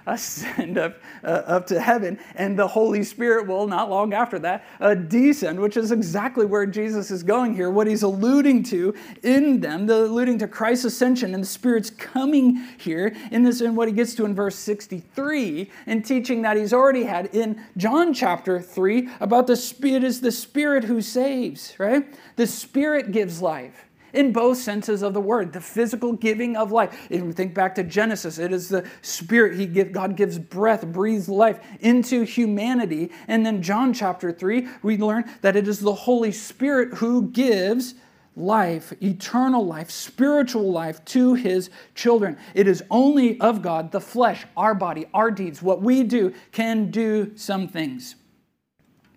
Ascend 0.06 0.78
up, 0.78 1.02
uh, 1.24 1.28
up 1.28 1.68
to 1.68 1.80
heaven, 1.80 2.20
and 2.36 2.58
the 2.58 2.68
Holy 2.68 3.04
Spirit 3.04 3.48
will, 3.48 3.68
not 3.68 3.90
long 3.90 4.14
after 4.14 4.40
that, 4.40 4.66
uh, 4.80 4.94
descend, 4.94 5.60
which 5.60 5.78
is 5.78 5.92
exactly 5.92 6.46
where 6.46 6.66
Jesus 6.66 7.12
is 7.12 7.24
going 7.24 7.56
here. 7.56 7.70
What 7.70 7.88
he's 7.88 8.04
alluding 8.04 8.64
to 8.64 8.94
in 9.24 9.60
them, 9.62 9.86
the 9.86 10.06
alluding 10.06 10.40
to 10.40 10.48
Christ's 10.48 10.86
ascension 10.86 11.34
and 11.34 11.44
the 11.44 11.48
Spirit's 11.48 11.90
coming 11.90 12.56
here 12.78 13.16
in 13.32 13.44
this, 13.44 13.62
in 13.62 13.76
what 13.76 13.88
he 13.88 13.94
gets 13.94 14.16
to 14.16 14.26
in 14.26 14.36
verse 14.36 14.56
63, 14.56 15.70
and 15.86 16.06
teaching 16.06 16.42
that 16.42 16.58
he's 16.58 16.74
already 16.74 17.04
had 17.04 17.28
in 17.28 17.62
John 17.78 18.14
chapter 18.14 18.62
3 18.62 19.10
about 19.20 19.48
the 19.48 19.56
Spirit 19.56 20.04
is 20.04 20.22
the 20.22 20.32
Spirit 20.32 20.84
who 20.84 21.02
saves, 21.02 21.76
right? 21.78 22.06
The 22.36 22.48
Spirit 22.48 23.12
gives 23.12 23.42
life 23.42 23.86
in 24.14 24.32
both 24.32 24.58
senses 24.58 25.02
of 25.02 25.14
the 25.14 25.22
word 25.22 25.54
the 25.54 25.62
physical 25.62 26.14
giving 26.14 26.56
of 26.56 26.72
life. 26.72 27.08
Even 27.10 27.32
think 27.34 27.54
back 27.54 27.76
to 27.76 27.84
genesis 27.84 28.38
it 28.38 28.52
is 28.52 28.70
the 28.70 28.88
spirit 29.02 29.58
he 29.58 29.66
give, 29.66 29.92
god 29.92 30.16
gives 30.16 30.38
breath 30.38 30.86
breathes 30.86 31.30
life 31.30 31.60
into 31.80 32.24
humanity. 32.24 33.12
And 33.28 33.46
then 33.46 33.62
john 33.62 33.94
chapter 33.94 34.32
3 34.32 34.68
we 34.82 34.98
learn 34.98 35.26
that 35.42 35.56
it 35.56 35.68
is 35.68 35.80
the 35.80 35.94
holy 35.94 36.32
spirit 36.32 36.96
who 36.96 37.30
gives 37.30 37.96
life 38.36 38.94
eternal 39.04 39.66
life 39.66 39.92
spiritual 39.92 40.72
life 40.72 41.04
to 41.06 41.34
his 41.34 41.70
children. 41.96 42.38
It 42.54 42.68
is 42.68 42.84
only 42.90 43.40
of 43.40 43.62
god 43.62 43.92
the 43.92 44.02
flesh 44.02 44.46
our 44.56 44.74
body 44.74 45.06
our 45.14 45.32
deeds 45.32 45.62
what 45.62 45.82
we 45.82 46.04
do 46.04 46.34
can 46.52 46.92
do 46.92 47.32
some 47.36 47.68
things. 47.68 48.16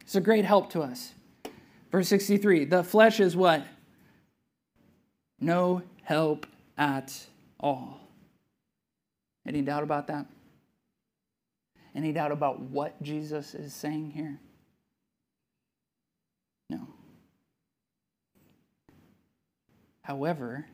It's 0.02 0.14
a 0.14 0.20
great 0.20 0.44
help 0.44 0.70
to 0.70 0.82
us. 0.82 1.12
Verse 1.90 2.08
63 2.08 2.64
the 2.64 2.82
flesh 2.82 3.20
is 3.20 3.36
what 3.36 3.64
no 5.44 5.82
help 6.02 6.46
at 6.78 7.26
all. 7.60 8.00
Any 9.46 9.62
doubt 9.62 9.82
about 9.82 10.06
that? 10.06 10.26
Any 11.94 12.12
doubt 12.12 12.32
about 12.32 12.60
what 12.60 13.00
Jesus 13.02 13.54
is 13.54 13.72
saying 13.72 14.10
here? 14.10 14.40
No. 16.70 16.88
However, 20.02 20.66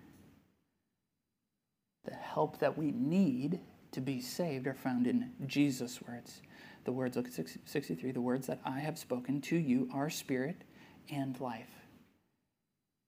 the 2.04 2.14
help 2.14 2.58
that 2.60 2.78
we 2.78 2.90
need 2.92 3.60
to 3.92 4.00
be 4.00 4.20
saved 4.20 4.66
are 4.66 4.74
found 4.74 5.06
in 5.06 5.32
Jesus' 5.46 6.00
words. 6.00 6.40
The 6.84 6.92
words, 6.92 7.16
look 7.16 7.26
at 7.26 7.48
63, 7.64 8.12
the 8.12 8.20
words 8.20 8.46
that 8.46 8.60
I 8.64 8.78
have 8.78 8.98
spoken 8.98 9.40
to 9.42 9.56
you 9.56 9.88
are 9.92 10.08
spirit 10.08 10.62
and 11.10 11.38
life. 11.40 11.79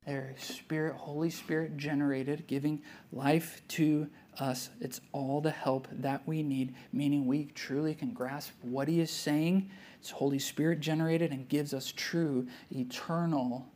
They're 0.06 0.34
Spirit, 0.36 0.96
Holy 0.96 1.30
Spirit 1.30 1.76
generated, 1.76 2.46
giving 2.48 2.82
life 3.12 3.62
to 3.68 4.08
us. 4.40 4.70
It's 4.80 5.00
all 5.12 5.40
the 5.40 5.50
help 5.50 5.86
that 5.92 6.26
we 6.26 6.42
need, 6.42 6.74
meaning 6.92 7.26
we 7.26 7.46
truly 7.54 7.94
can 7.94 8.12
grasp 8.12 8.52
what 8.62 8.88
He 8.88 9.00
is 9.00 9.10
saying. 9.10 9.70
It's 10.00 10.10
Holy 10.10 10.40
Spirit 10.40 10.80
generated 10.80 11.30
and 11.30 11.48
gives 11.48 11.72
us 11.72 11.92
true 11.94 12.48
eternal 12.70 13.68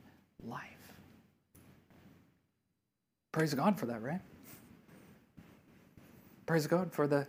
life. 0.42 0.62
Praise 3.30 3.54
God 3.54 3.78
for 3.78 3.87
that, 3.87 4.02
right? 4.02 4.21
Praise 6.47 6.66
God 6.66 6.92
for 6.92 7.06
the 7.06 7.26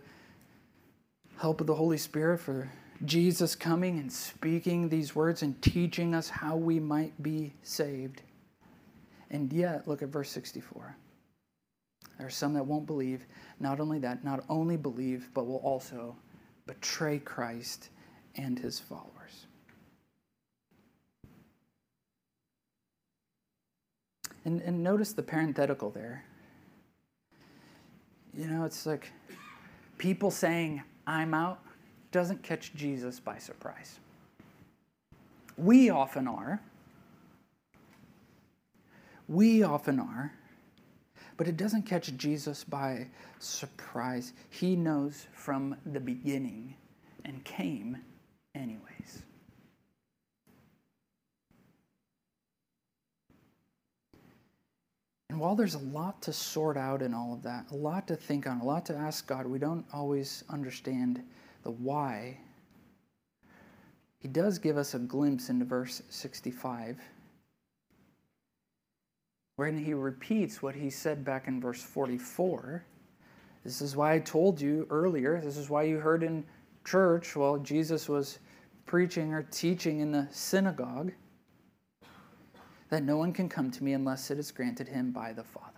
help 1.36 1.60
of 1.60 1.68
the 1.68 1.74
Holy 1.74 1.98
Spirit, 1.98 2.40
for 2.40 2.68
Jesus 3.04 3.54
coming 3.54 4.00
and 4.00 4.12
speaking 4.12 4.88
these 4.88 5.14
words 5.14 5.42
and 5.42 5.60
teaching 5.62 6.14
us 6.14 6.28
how 6.28 6.56
we 6.56 6.80
might 6.80 7.22
be 7.22 7.52
saved. 7.62 8.22
And 9.30 9.52
yet, 9.52 9.86
look 9.86 10.02
at 10.02 10.08
verse 10.08 10.30
64. 10.30 10.96
There 12.16 12.26
are 12.26 12.30
some 12.30 12.54
that 12.54 12.64
won't 12.64 12.86
believe. 12.86 13.26
Not 13.60 13.80
only 13.80 13.98
that, 14.00 14.24
not 14.24 14.44
only 14.48 14.76
believe, 14.76 15.28
but 15.34 15.46
will 15.46 15.56
also 15.56 16.16
betray 16.66 17.18
Christ 17.18 17.90
and 18.36 18.58
his 18.58 18.78
followers. 18.78 19.46
And, 24.44 24.62
and 24.62 24.82
notice 24.82 25.12
the 25.12 25.22
parenthetical 25.22 25.90
there. 25.90 26.24
You 28.34 28.46
know, 28.46 28.64
it's 28.64 28.86
like 28.86 29.12
people 29.98 30.30
saying, 30.30 30.82
I'm 31.06 31.34
out 31.34 31.60
doesn't 32.10 32.42
catch 32.42 32.74
Jesus 32.74 33.20
by 33.20 33.38
surprise. 33.38 33.98
We 35.56 35.90
often 35.90 36.26
are. 36.26 36.60
We 39.28 39.62
often 39.62 40.00
are. 40.00 40.32
But 41.36 41.46
it 41.46 41.56
doesn't 41.56 41.82
catch 41.82 42.14
Jesus 42.16 42.64
by 42.64 43.06
surprise. 43.38 44.32
He 44.50 44.74
knows 44.74 45.26
from 45.32 45.76
the 45.86 46.00
beginning 46.00 46.74
and 47.24 47.44
came 47.44 47.98
anyways. 48.56 49.22
And 55.30 55.38
while 55.38 55.54
there's 55.54 55.74
a 55.74 55.78
lot 55.78 56.20
to 56.22 56.32
sort 56.32 56.76
out 56.76 57.02
in 57.02 57.14
all 57.14 57.34
of 57.34 57.42
that, 57.42 57.66
a 57.70 57.76
lot 57.76 58.08
to 58.08 58.16
think 58.16 58.48
on, 58.48 58.60
a 58.60 58.64
lot 58.64 58.86
to 58.86 58.96
ask 58.96 59.26
God, 59.26 59.46
we 59.46 59.60
don't 59.60 59.84
always 59.92 60.42
understand 60.48 61.22
the 61.62 61.70
why. 61.70 62.38
He 64.18 64.26
does 64.26 64.58
give 64.58 64.76
us 64.76 64.94
a 64.94 64.98
glimpse 64.98 65.50
into 65.50 65.64
verse 65.64 66.02
65, 66.08 66.98
wherein 69.58 69.76
he 69.76 69.92
repeats 69.92 70.62
what 70.62 70.76
he 70.76 70.88
said 70.88 71.24
back 71.24 71.48
in 71.48 71.60
verse 71.60 71.82
44. 71.82 72.84
This 73.64 73.82
is 73.82 73.96
why 73.96 74.12
I 74.12 74.20
told 74.20 74.60
you 74.60 74.86
earlier, 74.88 75.40
this 75.40 75.56
is 75.56 75.68
why 75.68 75.82
you 75.82 75.96
heard 75.98 76.22
in 76.22 76.44
church 76.84 77.34
while 77.34 77.58
Jesus 77.58 78.08
was 78.08 78.38
preaching 78.86 79.34
or 79.34 79.42
teaching 79.42 79.98
in 79.98 80.12
the 80.12 80.28
synagogue 80.30 81.10
that 82.90 83.02
no 83.02 83.16
one 83.16 83.32
can 83.32 83.48
come 83.48 83.68
to 83.72 83.82
me 83.82 83.94
unless 83.94 84.30
it 84.30 84.38
is 84.38 84.52
granted 84.52 84.86
him 84.86 85.10
by 85.10 85.32
the 85.32 85.42
Father. 85.42 85.77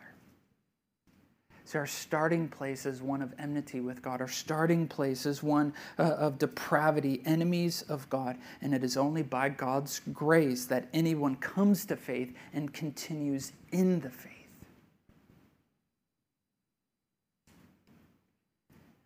So, 1.70 1.78
our 1.78 1.86
starting 1.86 2.48
place 2.48 2.84
is 2.84 3.00
one 3.00 3.22
of 3.22 3.32
enmity 3.38 3.78
with 3.78 4.02
God. 4.02 4.20
Our 4.20 4.26
starting 4.26 4.88
place 4.88 5.24
is 5.24 5.40
one 5.40 5.72
uh, 6.00 6.02
of 6.02 6.36
depravity, 6.36 7.22
enemies 7.24 7.82
of 7.82 8.10
God. 8.10 8.38
And 8.60 8.74
it 8.74 8.82
is 8.82 8.96
only 8.96 9.22
by 9.22 9.50
God's 9.50 10.00
grace 10.12 10.64
that 10.64 10.88
anyone 10.92 11.36
comes 11.36 11.84
to 11.84 11.94
faith 11.94 12.34
and 12.52 12.74
continues 12.74 13.52
in 13.70 14.00
the 14.00 14.10
faith. 14.10 14.32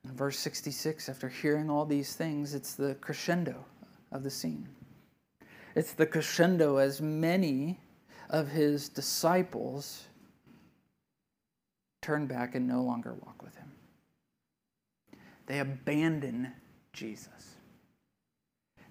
In 0.06 0.16
verse 0.16 0.38
66, 0.38 1.10
after 1.10 1.28
hearing 1.28 1.68
all 1.68 1.84
these 1.84 2.16
things, 2.16 2.54
it's 2.54 2.76
the 2.76 2.94
crescendo 2.94 3.62
of 4.10 4.22
the 4.22 4.30
scene. 4.30 4.66
It's 5.74 5.92
the 5.92 6.06
crescendo 6.06 6.78
as 6.78 7.02
many 7.02 7.78
of 8.30 8.48
his 8.48 8.88
disciples 8.88 10.06
turn 12.04 12.26
back 12.26 12.54
and 12.54 12.68
no 12.68 12.82
longer 12.82 13.14
walk 13.14 13.42
with 13.42 13.56
him. 13.56 13.72
They 15.46 15.60
abandon 15.60 16.52
Jesus. 16.92 17.54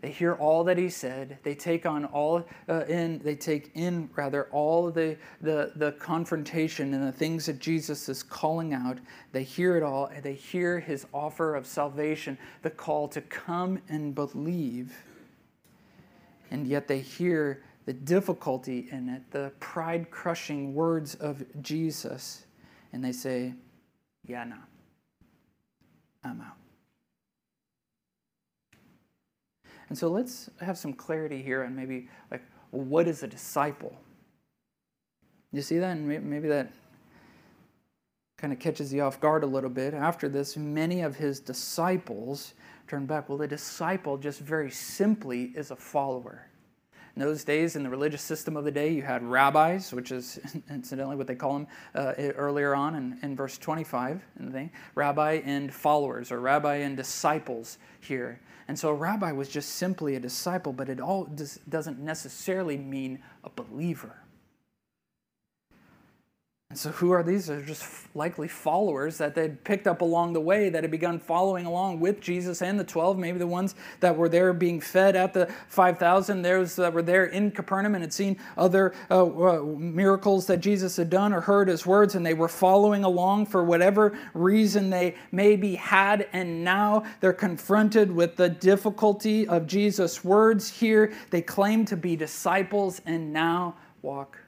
They 0.02 0.10
hear 0.10 0.34
all 0.34 0.66
that 0.66 0.78
he 0.78 0.90
said. 0.90 1.38
They 1.44 1.56
take 1.56 1.86
on 1.86 2.06
all 2.06 2.44
uh, 2.68 2.84
in. 2.88 3.20
They 3.20 3.36
take 3.36 3.72
in 3.76 4.10
rather 4.16 4.50
all 4.52 4.92
the, 4.92 5.16
the 5.42 5.72
the 5.76 5.94
confrontation 5.94 6.94
and 6.94 7.08
the 7.08 7.12
things 7.12 7.46
that 7.46 7.60
Jesus 7.60 8.10
is 8.10 8.22
calling 8.22 8.74
out. 8.74 8.98
They 9.32 9.44
hear 9.44 9.78
it 9.78 9.84
all. 9.84 10.08
and 10.08 10.22
They 10.22 10.34
hear 10.34 10.80
his 10.80 11.06
offer 11.14 11.56
of 11.56 11.66
salvation, 11.66 12.38
the 12.64 12.70
call 12.70 13.08
to 13.10 13.22
come 13.22 13.80
and 13.88 14.14
believe. 14.14 14.94
And 16.52 16.68
yet 16.68 16.88
they 16.88 17.00
hear 17.00 17.64
the 17.86 17.94
difficulty 17.94 18.90
in 18.92 19.08
it, 19.08 19.22
the 19.32 19.54
pride 19.60 20.12
crushing 20.12 20.74
words 20.74 21.16
of 21.16 21.46
Jesus, 21.62 22.46
and 22.94 23.04
they 23.04 23.12
say, 23.12 23.54
Yeah, 24.26 24.46
no, 24.46 24.56
I'm 26.24 26.40
out. 26.40 26.58
And 29.90 29.98
so 29.98 30.08
let's 30.08 30.50
have 30.62 30.78
some 30.78 30.94
clarity 30.94 31.42
here 31.42 31.64
on 31.64 31.76
maybe 31.76 32.08
like 32.32 32.42
what 32.72 33.08
is 33.08 33.22
a 33.24 33.28
disciple? 33.28 33.96
You 35.52 35.62
see 35.62 35.78
that? 35.78 35.92
And 35.92 36.08
maybe 36.08 36.48
that 36.48 36.72
kind 38.38 38.52
of 38.52 38.60
catches 38.60 38.92
you 38.92 39.04
off 39.04 39.20
guard 39.20 39.44
a 39.44 39.48
little 39.48 39.70
bit. 39.70 39.94
After 39.94 40.28
this, 40.28 40.58
many 40.58 41.02
of 41.02 41.16
his 41.16 41.40
disciples 41.40 42.54
turn 42.88 43.06
back. 43.06 43.30
Well, 43.30 43.38
the 43.38 43.48
disciple 43.48 44.18
just 44.18 44.40
very 44.40 44.72
simply 44.72 45.54
is 45.56 45.70
a 45.70 45.76
follower. 45.76 46.48
In 47.16 47.22
those 47.22 47.44
days, 47.44 47.76
in 47.76 47.84
the 47.84 47.90
religious 47.90 48.24
system 48.24 48.58
of 48.58 48.66
the 48.66 48.72
day, 48.72 48.90
you 48.90 49.04
had 49.04 49.24
rabbis, 49.24 49.94
which 49.94 50.12
is 50.12 50.40
incidentally 50.70 51.16
what 51.16 51.28
they 51.28 51.36
call 51.36 51.54
them 51.54 51.68
uh, 51.94 52.14
earlier 52.18 52.74
on 52.74 52.96
in, 52.96 53.20
in 53.22 53.36
verse 53.36 53.58
25 53.60 54.20
in 54.40 54.46
the 54.48 54.52
thing, 54.52 54.72
rabbi 54.96 55.42
and 55.46 55.72
followers, 55.72 56.32
or 56.32 56.40
rabbi 56.40 56.78
and 56.78 56.98
disciples 56.98 57.78
here. 58.00 58.40
And 58.68 58.80
so 58.80 58.90
a 58.90 58.94
rabbi 58.94 59.32
was 59.32 59.48
just 59.48 59.76
simply 59.76 60.16
a 60.16 60.20
disciple, 60.20 60.74
but 60.74 60.90
it 60.90 61.00
all 61.00 61.26
does, 61.26 61.60
doesn't 61.70 62.00
necessarily 62.00 62.78
mean 62.78 63.22
a 63.44 63.50
believer. 63.50 64.23
And 66.74 66.80
so, 66.80 66.90
who 66.90 67.12
are 67.12 67.22
these? 67.22 67.46
They're 67.46 67.62
just 67.62 67.86
likely 68.16 68.48
followers 68.48 69.20
that 69.20 69.36
they'd 69.36 69.64
picked 69.64 69.86
up 69.86 70.02
along 70.02 70.34
the 70.34 70.42
way 70.42 70.70
that 70.70 70.84
had 70.84 70.90
begun 70.90 71.20
following 71.20 71.68
along 71.68 72.00
with 72.00 72.20
Jesus 72.20 72.64
and 72.64 72.80
the 72.80 72.84
12, 72.84 73.16
maybe 73.16 73.38
the 73.38 73.46
ones 73.46 73.76
that 74.00 74.18
were 74.18 74.28
there 74.28 74.52
being 74.54 74.82
fed 74.82 75.16
at 75.16 75.36
the 75.36 75.54
5,000, 75.68 76.42
those 76.42 76.76
that 76.78 76.92
were 76.92 77.04
there 77.04 77.26
in 77.26 77.52
Capernaum 77.52 77.94
and 77.94 78.04
had 78.04 78.12
seen 78.12 78.40
other 78.58 78.96
uh, 79.12 79.24
uh, 79.24 79.62
miracles 79.62 80.48
that 80.48 80.62
Jesus 80.62 80.98
had 80.98 81.12
done 81.12 81.32
or 81.32 81.42
heard 81.42 81.68
his 81.68 81.86
words, 81.86 82.16
and 82.16 82.26
they 82.26 82.34
were 82.34 82.48
following 82.48 83.04
along 83.04 83.46
for 83.46 83.64
whatever 83.64 84.18
reason 84.34 84.90
they 84.90 85.14
maybe 85.32 85.76
had. 85.76 86.28
And 86.34 86.64
now 86.64 87.04
they're 87.20 87.34
confronted 87.34 88.12
with 88.12 88.36
the 88.36 88.50
difficulty 88.50 89.48
of 89.48 89.68
Jesus' 89.68 90.24
words 90.24 90.72
here. 90.72 91.14
They 91.30 91.44
claim 91.44 91.86
to 91.86 91.96
be 91.96 92.16
disciples 92.16 93.00
and 93.06 93.32
now 93.32 93.76
walk. 94.02 94.43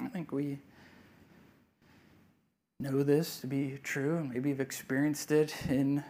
I 0.00 0.08
think 0.08 0.32
we 0.32 0.58
know 2.80 3.02
this 3.02 3.40
to 3.40 3.46
be 3.46 3.78
true, 3.82 4.16
and 4.16 4.30
maybe 4.30 4.48
have 4.50 4.60
experienced 4.60 5.30
it 5.30 5.54
in 5.68 6.02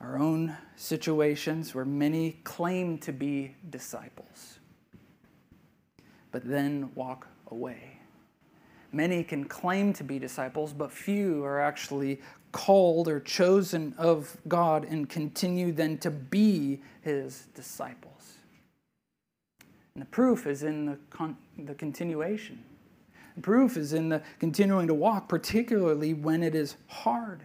our 0.00 0.18
own 0.18 0.56
situations 0.76 1.74
where 1.74 1.84
many 1.84 2.32
claim 2.44 2.98
to 2.98 3.12
be 3.12 3.54
disciples, 3.70 4.58
but 6.30 6.44
then 6.44 6.90
walk 6.94 7.28
away. 7.50 7.98
Many 8.92 9.22
can 9.22 9.44
claim 9.44 9.92
to 9.94 10.04
be 10.04 10.18
disciples, 10.18 10.72
but 10.72 10.90
few 10.90 11.44
are 11.44 11.60
actually 11.60 12.20
called 12.52 13.08
or 13.08 13.20
chosen 13.20 13.94
of 13.98 14.36
God 14.48 14.84
and 14.84 15.08
continue 15.08 15.72
then 15.72 15.98
to 15.98 16.10
be 16.10 16.80
his 17.02 17.46
disciples. 17.54 18.38
And 19.98 20.06
the 20.06 20.10
proof 20.10 20.46
is 20.46 20.62
in 20.62 20.86
the, 20.86 20.96
con- 21.10 21.36
the 21.58 21.74
continuation. 21.74 22.62
The 23.34 23.42
proof 23.42 23.76
is 23.76 23.92
in 23.92 24.08
the 24.08 24.22
continuing 24.38 24.86
to 24.86 24.94
walk, 24.94 25.28
particularly 25.28 26.14
when 26.14 26.44
it 26.44 26.54
is 26.54 26.76
hard. 26.86 27.44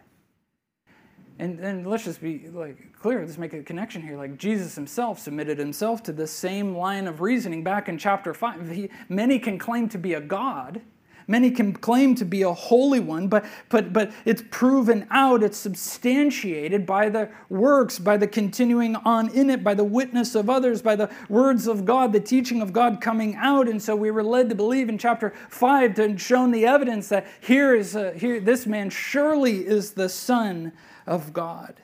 And 1.39 1.57
then 1.57 1.83
let's 1.83 2.03
just 2.03 2.21
be 2.21 2.47
like 2.49 2.93
clear, 2.93 3.21
let's 3.21 3.39
make 3.39 3.53
a 3.53 3.63
connection 3.63 4.03
here. 4.03 4.17
Like 4.17 4.37
Jesus 4.37 4.75
himself 4.75 5.17
submitted 5.17 5.57
himself 5.57 6.03
to 6.03 6.13
the 6.13 6.27
same 6.27 6.75
line 6.75 7.07
of 7.07 7.21
reasoning 7.21 7.63
back 7.63 7.89
in 7.89 7.97
chapter 7.97 8.35
5. 8.35 8.69
He, 8.69 8.91
many 9.09 9.39
can 9.39 9.57
claim 9.57 9.89
to 9.89 9.97
be 9.97 10.13
a 10.13 10.21
God, 10.21 10.79
Many 11.27 11.51
can 11.51 11.73
claim 11.73 12.15
to 12.15 12.25
be 12.25 12.41
a 12.41 12.53
holy 12.53 12.99
one, 12.99 13.27
but, 13.27 13.45
but, 13.69 13.93
but 13.93 14.11
it's 14.25 14.43
proven 14.49 15.07
out, 15.09 15.43
it's 15.43 15.57
substantiated 15.57 16.85
by 16.85 17.09
the 17.09 17.29
works, 17.49 17.99
by 17.99 18.17
the 18.17 18.27
continuing 18.27 18.95
on 18.97 19.29
in 19.29 19.49
it, 19.49 19.63
by 19.63 19.73
the 19.73 19.83
witness 19.83 20.35
of 20.35 20.49
others, 20.49 20.81
by 20.81 20.95
the 20.95 21.09
words 21.29 21.67
of 21.67 21.85
God, 21.85 22.13
the 22.13 22.19
teaching 22.19 22.61
of 22.61 22.73
God 22.73 23.01
coming 23.01 23.35
out. 23.35 23.67
And 23.67 23.81
so 23.81 23.95
we 23.95 24.11
were 24.11 24.23
led 24.23 24.49
to 24.49 24.55
believe 24.55 24.89
in 24.89 24.97
chapter 24.97 25.33
5 25.49 25.95
to 25.95 26.17
shown 26.17 26.51
the 26.51 26.65
evidence 26.65 27.09
that 27.09 27.27
here 27.41 27.75
is 27.75 27.95
a, 27.95 28.13
here, 28.13 28.39
this 28.39 28.65
man 28.65 28.89
surely 28.89 29.65
is 29.65 29.91
the 29.91 30.09
Son 30.09 30.73
of 31.05 31.33
God. 31.33 31.79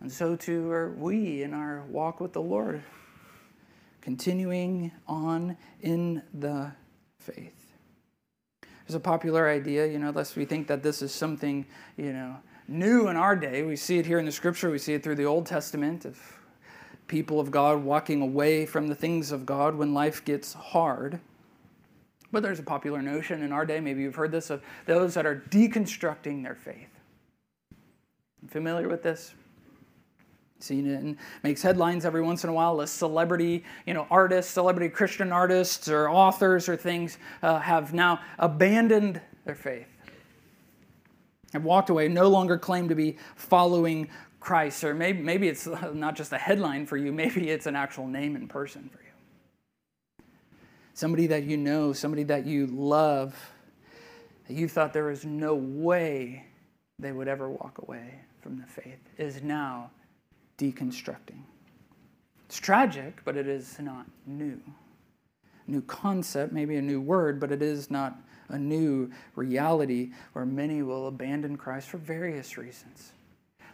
And 0.00 0.12
so 0.12 0.36
too 0.36 0.70
are 0.70 0.90
we 0.92 1.42
in 1.42 1.52
our 1.52 1.82
walk 1.88 2.20
with 2.20 2.32
the 2.32 2.42
Lord, 2.42 2.82
continuing 4.00 4.92
on 5.08 5.56
in 5.80 6.22
the 6.32 6.72
faith. 7.18 7.57
There's 8.88 8.96
a 8.96 9.00
popular 9.00 9.46
idea, 9.50 9.86
you 9.86 9.98
know, 9.98 10.08
lest 10.08 10.34
we 10.34 10.46
think 10.46 10.66
that 10.68 10.82
this 10.82 11.02
is 11.02 11.12
something, 11.12 11.66
you 11.98 12.10
know, 12.10 12.36
new 12.68 13.08
in 13.08 13.16
our 13.16 13.36
day. 13.36 13.62
We 13.62 13.76
see 13.76 13.98
it 13.98 14.06
here 14.06 14.18
in 14.18 14.24
the 14.24 14.32
scripture, 14.32 14.70
we 14.70 14.78
see 14.78 14.94
it 14.94 15.02
through 15.02 15.16
the 15.16 15.26
Old 15.26 15.44
Testament 15.44 16.06
of 16.06 16.18
people 17.06 17.38
of 17.38 17.50
God 17.50 17.84
walking 17.84 18.22
away 18.22 18.64
from 18.64 18.88
the 18.88 18.94
things 18.94 19.30
of 19.30 19.44
God 19.44 19.74
when 19.74 19.92
life 19.92 20.24
gets 20.24 20.54
hard. 20.54 21.20
But 22.32 22.42
there's 22.42 22.60
a 22.60 22.62
popular 22.62 23.02
notion 23.02 23.42
in 23.42 23.52
our 23.52 23.66
day, 23.66 23.78
maybe 23.78 24.00
you've 24.00 24.14
heard 24.14 24.32
this, 24.32 24.48
of 24.48 24.62
those 24.86 25.12
that 25.12 25.26
are 25.26 25.36
deconstructing 25.50 26.42
their 26.42 26.54
faith. 26.54 26.88
Familiar 28.48 28.88
with 28.88 29.02
this? 29.02 29.34
Seen 30.60 30.90
it 30.90 31.00
and 31.00 31.16
makes 31.42 31.62
headlines 31.62 32.04
every 32.04 32.22
once 32.22 32.42
in 32.42 32.50
a 32.50 32.52
while 32.52 32.80
as 32.80 32.90
celebrity 32.90 33.64
you 33.86 33.94
know 33.94 34.06
artists 34.10 34.52
celebrity 34.52 34.88
christian 34.88 35.30
artists 35.30 35.88
or 35.88 36.10
authors 36.10 36.68
or 36.68 36.76
things 36.76 37.18
uh, 37.42 37.60
have 37.60 37.94
now 37.94 38.20
abandoned 38.38 39.20
their 39.44 39.54
faith 39.54 39.86
have 41.52 41.64
walked 41.64 41.90
away, 41.90 42.08
no 42.08 42.28
longer 42.28 42.58
claim 42.58 42.88
to 42.88 42.94
be 42.94 43.16
following 43.36 44.08
Christ. 44.40 44.84
Or 44.84 44.94
maybe, 44.94 45.22
maybe 45.22 45.48
it's 45.48 45.66
not 45.94 46.16
just 46.16 46.32
a 46.32 46.38
headline 46.38 46.86
for 46.86 46.96
you, 46.96 47.12
maybe 47.12 47.50
it's 47.50 47.66
an 47.66 47.76
actual 47.76 48.06
name 48.06 48.36
and 48.36 48.48
person 48.48 48.90
for 48.92 48.98
you. 48.98 50.24
Somebody 50.94 51.26
that 51.28 51.44
you 51.44 51.56
know, 51.56 51.92
somebody 51.92 52.24
that 52.24 52.44
you 52.44 52.66
love, 52.66 53.34
that 54.46 54.54
you 54.54 54.68
thought 54.68 54.92
there 54.92 55.04
was 55.04 55.24
no 55.24 55.54
way 55.54 56.44
they 56.98 57.12
would 57.12 57.28
ever 57.28 57.48
walk 57.48 57.78
away 57.78 58.20
from 58.40 58.58
the 58.58 58.66
faith, 58.66 58.98
is 59.16 59.42
now 59.42 59.90
deconstructing. 60.58 61.42
It's 62.46 62.58
tragic, 62.58 63.20
but 63.24 63.36
it 63.36 63.46
is 63.46 63.78
not 63.78 64.06
new. 64.26 64.60
New 65.66 65.82
concept, 65.82 66.52
maybe 66.52 66.76
a 66.76 66.82
new 66.82 67.00
word, 67.00 67.38
but 67.38 67.52
it 67.52 67.62
is 67.62 67.90
not 67.90 68.18
a 68.48 68.58
new 68.58 69.10
reality 69.36 70.10
where 70.32 70.46
many 70.46 70.82
will 70.82 71.06
abandon 71.06 71.56
Christ 71.56 71.88
for 71.88 71.98
various 71.98 72.56
reasons 72.56 73.12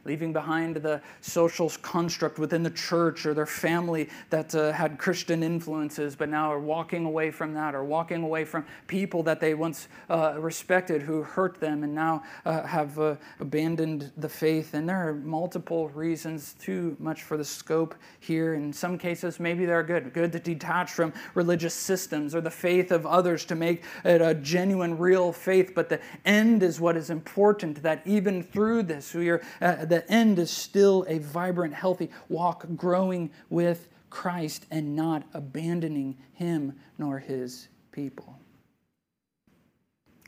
leaving 0.05 0.33
behind 0.33 0.77
the 0.77 1.01
social 1.21 1.71
construct 1.83 2.39
within 2.39 2.63
the 2.63 2.71
church 2.71 3.27
or 3.27 3.35
their 3.35 3.47
family 3.47 4.09
that 4.31 4.55
uh, 4.55 4.73
had 4.73 4.99
Christian 4.99 5.43
influences, 5.43 6.15
but 6.17 6.29
now 6.29 6.53
are 6.53 6.61
walking 6.61 7.05
away 7.05 7.31
from 7.31 7.55
that 7.55 7.75
or 7.75 7.85
walking 7.85 8.23
away 8.23 8.45
from 8.45 8.65
people 8.87 9.23
that 9.23 9.41
they 9.41 9.55
once 9.55 9.89
uh, 10.11 10.35
respected 10.39 11.03
who 11.03 11.23
hurt 11.23 11.61
them 11.61 11.83
and 11.83 11.95
now 11.95 12.23
uh, 12.45 12.63
have 12.63 12.99
uh, 12.99 13.17
abandoned 13.41 14.13
the 14.17 14.29
faith. 14.29 14.75
And 14.75 14.89
there 14.89 15.09
are 15.09 15.15
multiple 15.15 15.89
reasons, 15.91 16.55
too 16.59 16.97
much 16.99 17.23
for 17.23 17.37
the 17.37 17.45
scope 17.45 17.95
here. 18.21 18.55
In 18.55 18.73
some 18.73 18.99
cases, 18.99 19.41
maybe 19.41 19.67
they're 19.67 19.83
good, 19.83 20.13
good 20.13 20.33
to 20.33 20.39
detach 20.39 20.91
from 20.91 21.13
religious 21.35 21.75
systems 21.75 22.35
or 22.35 22.41
the 22.41 22.51
faith 22.51 22.93
of 22.93 23.07
others 23.07 23.45
to 23.47 23.55
make 23.55 23.83
it 24.05 24.21
a 24.21 24.35
genuine, 24.35 24.99
real 24.99 25.33
faith. 25.33 25.73
But 25.75 25.89
the 25.89 26.01
end 26.25 26.63
is 26.63 26.81
what 26.81 26.97
is 26.97 27.11
important, 27.11 27.83
that 27.83 28.03
even 28.05 28.43
through 28.43 28.85
this, 28.85 29.15
we 29.15 29.29
are, 29.29 29.43
uh, 29.61 29.85
the 29.95 30.11
end 30.11 30.41
is 30.41 30.51
still 30.51 31.05
a 31.07 31.19
vibrant, 31.19 31.73
healthy 31.73 32.11
walk, 32.29 32.67
growing 32.75 33.31
with 33.49 33.89
Christ 34.11 34.67
and 34.69 34.97
not 34.97 35.23
abandoning 35.33 36.17
Him 36.33 36.75
nor 36.99 37.21
His 37.21 37.69
people. 37.93 38.37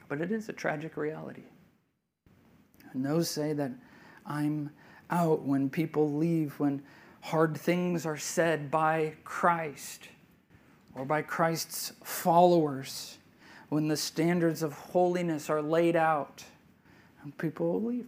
But 0.08 0.20
it 0.20 0.30
is 0.30 0.48
a 0.48 0.52
tragic 0.52 0.96
reality. 0.96 1.42
And 2.92 3.04
those 3.04 3.28
say 3.28 3.54
that 3.54 3.72
I'm 4.24 4.70
out 5.10 5.42
when 5.42 5.68
people 5.68 6.12
leave, 6.12 6.60
when 6.60 6.80
hard 7.22 7.56
things 7.56 8.06
are 8.06 8.16
said 8.16 8.70
by 8.70 9.14
Christ 9.24 10.10
or 10.94 11.04
by 11.04 11.22
Christ's 11.22 11.92
followers, 12.04 13.18
when 13.68 13.88
the 13.88 13.96
standards 13.96 14.62
of 14.62 14.74
holiness 14.74 15.50
are 15.50 15.60
laid 15.60 15.96
out, 15.96 16.44
and 17.24 17.36
people 17.36 17.82
leave 17.82 18.06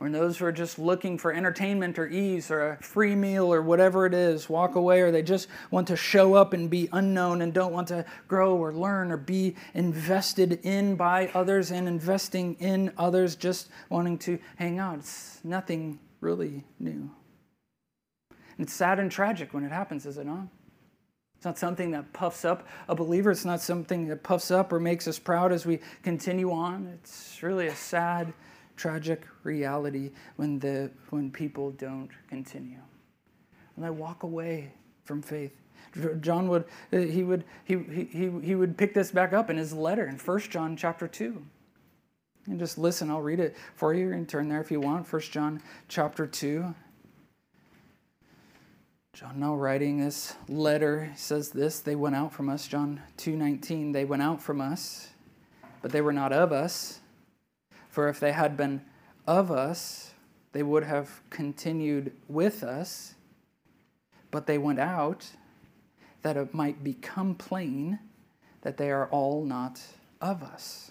or 0.00 0.10
those 0.10 0.38
who 0.38 0.44
are 0.44 0.52
just 0.52 0.78
looking 0.78 1.18
for 1.18 1.32
entertainment 1.32 1.98
or 1.98 2.08
ease 2.08 2.50
or 2.50 2.70
a 2.70 2.82
free 2.82 3.14
meal 3.14 3.52
or 3.52 3.62
whatever 3.62 4.06
it 4.06 4.14
is 4.14 4.48
walk 4.48 4.74
away, 4.74 5.00
or 5.00 5.10
they 5.10 5.22
just 5.22 5.48
want 5.70 5.88
to 5.88 5.96
show 5.96 6.34
up 6.34 6.52
and 6.52 6.68
be 6.68 6.88
unknown 6.92 7.42
and 7.42 7.52
don't 7.52 7.72
want 7.72 7.88
to 7.88 8.04
grow 8.28 8.56
or 8.56 8.72
learn 8.72 9.10
or 9.10 9.16
be 9.16 9.56
invested 9.74 10.60
in 10.64 10.96
by 10.96 11.30
others 11.34 11.70
and 11.70 11.88
investing 11.88 12.54
in 12.60 12.92
others, 12.98 13.36
just 13.36 13.68
wanting 13.88 14.18
to 14.18 14.38
hang 14.56 14.78
out. 14.78 14.98
It's 14.98 15.40
nothing 15.44 15.98
really 16.20 16.64
new. 16.78 17.10
And 18.30 18.66
it's 18.66 18.72
sad 18.72 18.98
and 18.98 19.10
tragic 19.10 19.52
when 19.52 19.64
it 19.64 19.72
happens, 19.72 20.06
is 20.06 20.18
it 20.18 20.26
not? 20.26 20.46
It's 21.36 21.44
not 21.44 21.58
something 21.58 21.90
that 21.90 22.12
puffs 22.14 22.46
up 22.46 22.66
a 22.88 22.94
believer. 22.94 23.30
It's 23.30 23.44
not 23.44 23.60
something 23.60 24.08
that 24.08 24.22
puffs 24.22 24.50
up 24.50 24.72
or 24.72 24.80
makes 24.80 25.06
us 25.06 25.18
proud 25.18 25.52
as 25.52 25.66
we 25.66 25.80
continue 26.02 26.50
on. 26.50 26.86
It's 26.86 27.42
really 27.42 27.66
a 27.66 27.74
sad 27.74 28.32
tragic 28.76 29.26
reality 29.42 30.10
when, 30.36 30.58
the, 30.58 30.90
when 31.10 31.30
people 31.30 31.70
don't 31.72 32.10
continue. 32.28 32.80
And 33.76 33.84
I 33.84 33.90
walk 33.90 34.22
away 34.22 34.72
from 35.04 35.22
faith. 35.22 35.52
John 36.20 36.48
would, 36.48 36.64
uh, 36.92 36.98
he 36.98 37.22
would, 37.22 37.44
he, 37.64 37.76
he, 38.10 38.30
he 38.42 38.54
would 38.54 38.76
pick 38.76 38.94
this 38.94 39.10
back 39.10 39.32
up 39.32 39.50
in 39.50 39.56
his 39.56 39.72
letter 39.72 40.06
in 40.06 40.16
1 40.16 40.40
John 40.40 40.76
chapter 40.76 41.08
2. 41.08 41.42
And 42.46 42.58
just 42.58 42.78
listen, 42.78 43.10
I'll 43.10 43.22
read 43.22 43.40
it 43.40 43.56
for 43.74 43.92
you 43.92 44.12
and 44.12 44.28
turn 44.28 44.48
there 44.48 44.60
if 44.60 44.70
you 44.70 44.80
want. 44.80 45.10
1 45.10 45.22
John 45.22 45.62
chapter 45.88 46.26
2. 46.26 46.74
John 49.12 49.40
now 49.40 49.54
writing 49.54 49.98
this 49.98 50.34
letter 50.46 51.10
says 51.16 51.48
this, 51.48 51.80
they 51.80 51.96
went 51.96 52.14
out 52.14 52.34
from 52.34 52.50
us, 52.50 52.68
John 52.68 53.00
2:19, 53.16 53.94
they 53.94 54.04
went 54.04 54.20
out 54.20 54.42
from 54.42 54.60
us, 54.60 55.08
but 55.80 55.90
they 55.90 56.02
were 56.02 56.12
not 56.12 56.34
of 56.34 56.52
us. 56.52 57.00
For 57.96 58.10
if 58.10 58.20
they 58.20 58.32
had 58.32 58.58
been 58.58 58.82
of 59.26 59.50
us, 59.50 60.12
they 60.52 60.62
would 60.62 60.84
have 60.84 61.22
continued 61.30 62.12
with 62.28 62.62
us, 62.62 63.14
but 64.30 64.46
they 64.46 64.58
went 64.58 64.80
out 64.80 65.30
that 66.20 66.36
it 66.36 66.52
might 66.52 66.84
become 66.84 67.34
plain 67.34 67.98
that 68.60 68.76
they 68.76 68.90
are 68.90 69.06
all 69.06 69.46
not 69.46 69.80
of 70.20 70.42
us. 70.42 70.90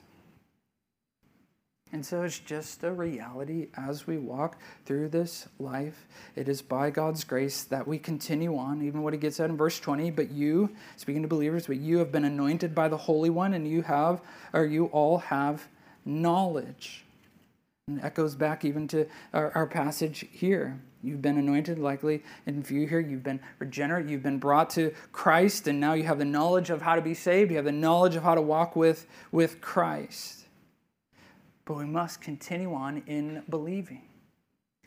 And 1.92 2.04
so 2.04 2.24
it's 2.24 2.40
just 2.40 2.84
a 2.84 2.92
reality 2.92 3.68
as 3.78 4.08
we 4.08 4.18
walk 4.18 4.60
through 4.88 5.10
this 5.10 5.48
life. 5.60 6.08
It 6.36 6.50
is 6.50 6.64
by 6.64 6.90
God's 6.90 7.24
grace 7.24 7.66
that 7.66 7.88
we 7.88 8.00
continue 8.00 8.58
on, 8.58 8.82
even 8.82 9.04
what 9.04 9.14
he 9.14 9.20
gets 9.20 9.40
at 9.40 9.52
in 9.52 9.58
verse 9.58 9.80
20. 9.80 10.10
But 10.10 10.32
you, 10.32 10.72
speaking 10.96 11.22
to 11.22 11.28
believers, 11.28 11.68
but 11.68 11.78
you 11.78 12.00
have 12.00 12.12
been 12.12 12.26
anointed 12.26 12.74
by 12.74 12.88
the 12.88 12.98
Holy 12.98 13.30
One, 13.30 13.54
and 13.54 13.68
you 13.68 13.84
have, 13.84 14.22
or 14.54 14.66
you 14.66 14.88
all 14.88 15.20
have 15.20 15.68
knowledge. 16.06 17.04
And 17.88 18.02
echoes 18.02 18.34
back 18.34 18.66
even 18.66 18.88
to 18.90 19.06
our, 19.34 19.52
our 19.52 19.68
passage 19.68 20.26
here. 20.32 20.80
You've 21.04 21.22
been 21.22 21.38
anointed, 21.38 21.78
likely 21.78 22.24
in 22.48 22.64
view 22.64 22.88
here. 22.88 23.00
You've 23.00 23.22
been 23.22 23.40
regenerate. 23.60 24.08
You've 24.08 24.24
been 24.24 24.40
brought 24.40 24.72
to 24.72 24.92
Christ, 25.12 25.68
and 25.68 25.80
now 25.80 25.94
you 25.94 26.04
have 26.04 26.18
the 26.18 26.26
knowledge 26.26 26.72
of 26.72 26.82
how 26.82 26.96
to 26.96 27.02
be 27.02 27.14
saved. 27.14 27.52
You 27.52 27.58
have 27.58 27.66
the 27.66 27.72
knowledge 27.72 28.16
of 28.16 28.24
how 28.24 28.34
to 28.34 28.42
walk 28.42 28.76
with, 28.76 29.06
with 29.32 29.62
Christ. 29.62 30.46
But 31.66 31.78
we 31.78 31.86
must 31.86 32.22
continue 32.22 32.74
on 32.74 33.04
in 33.06 33.44
believing. 33.50 34.02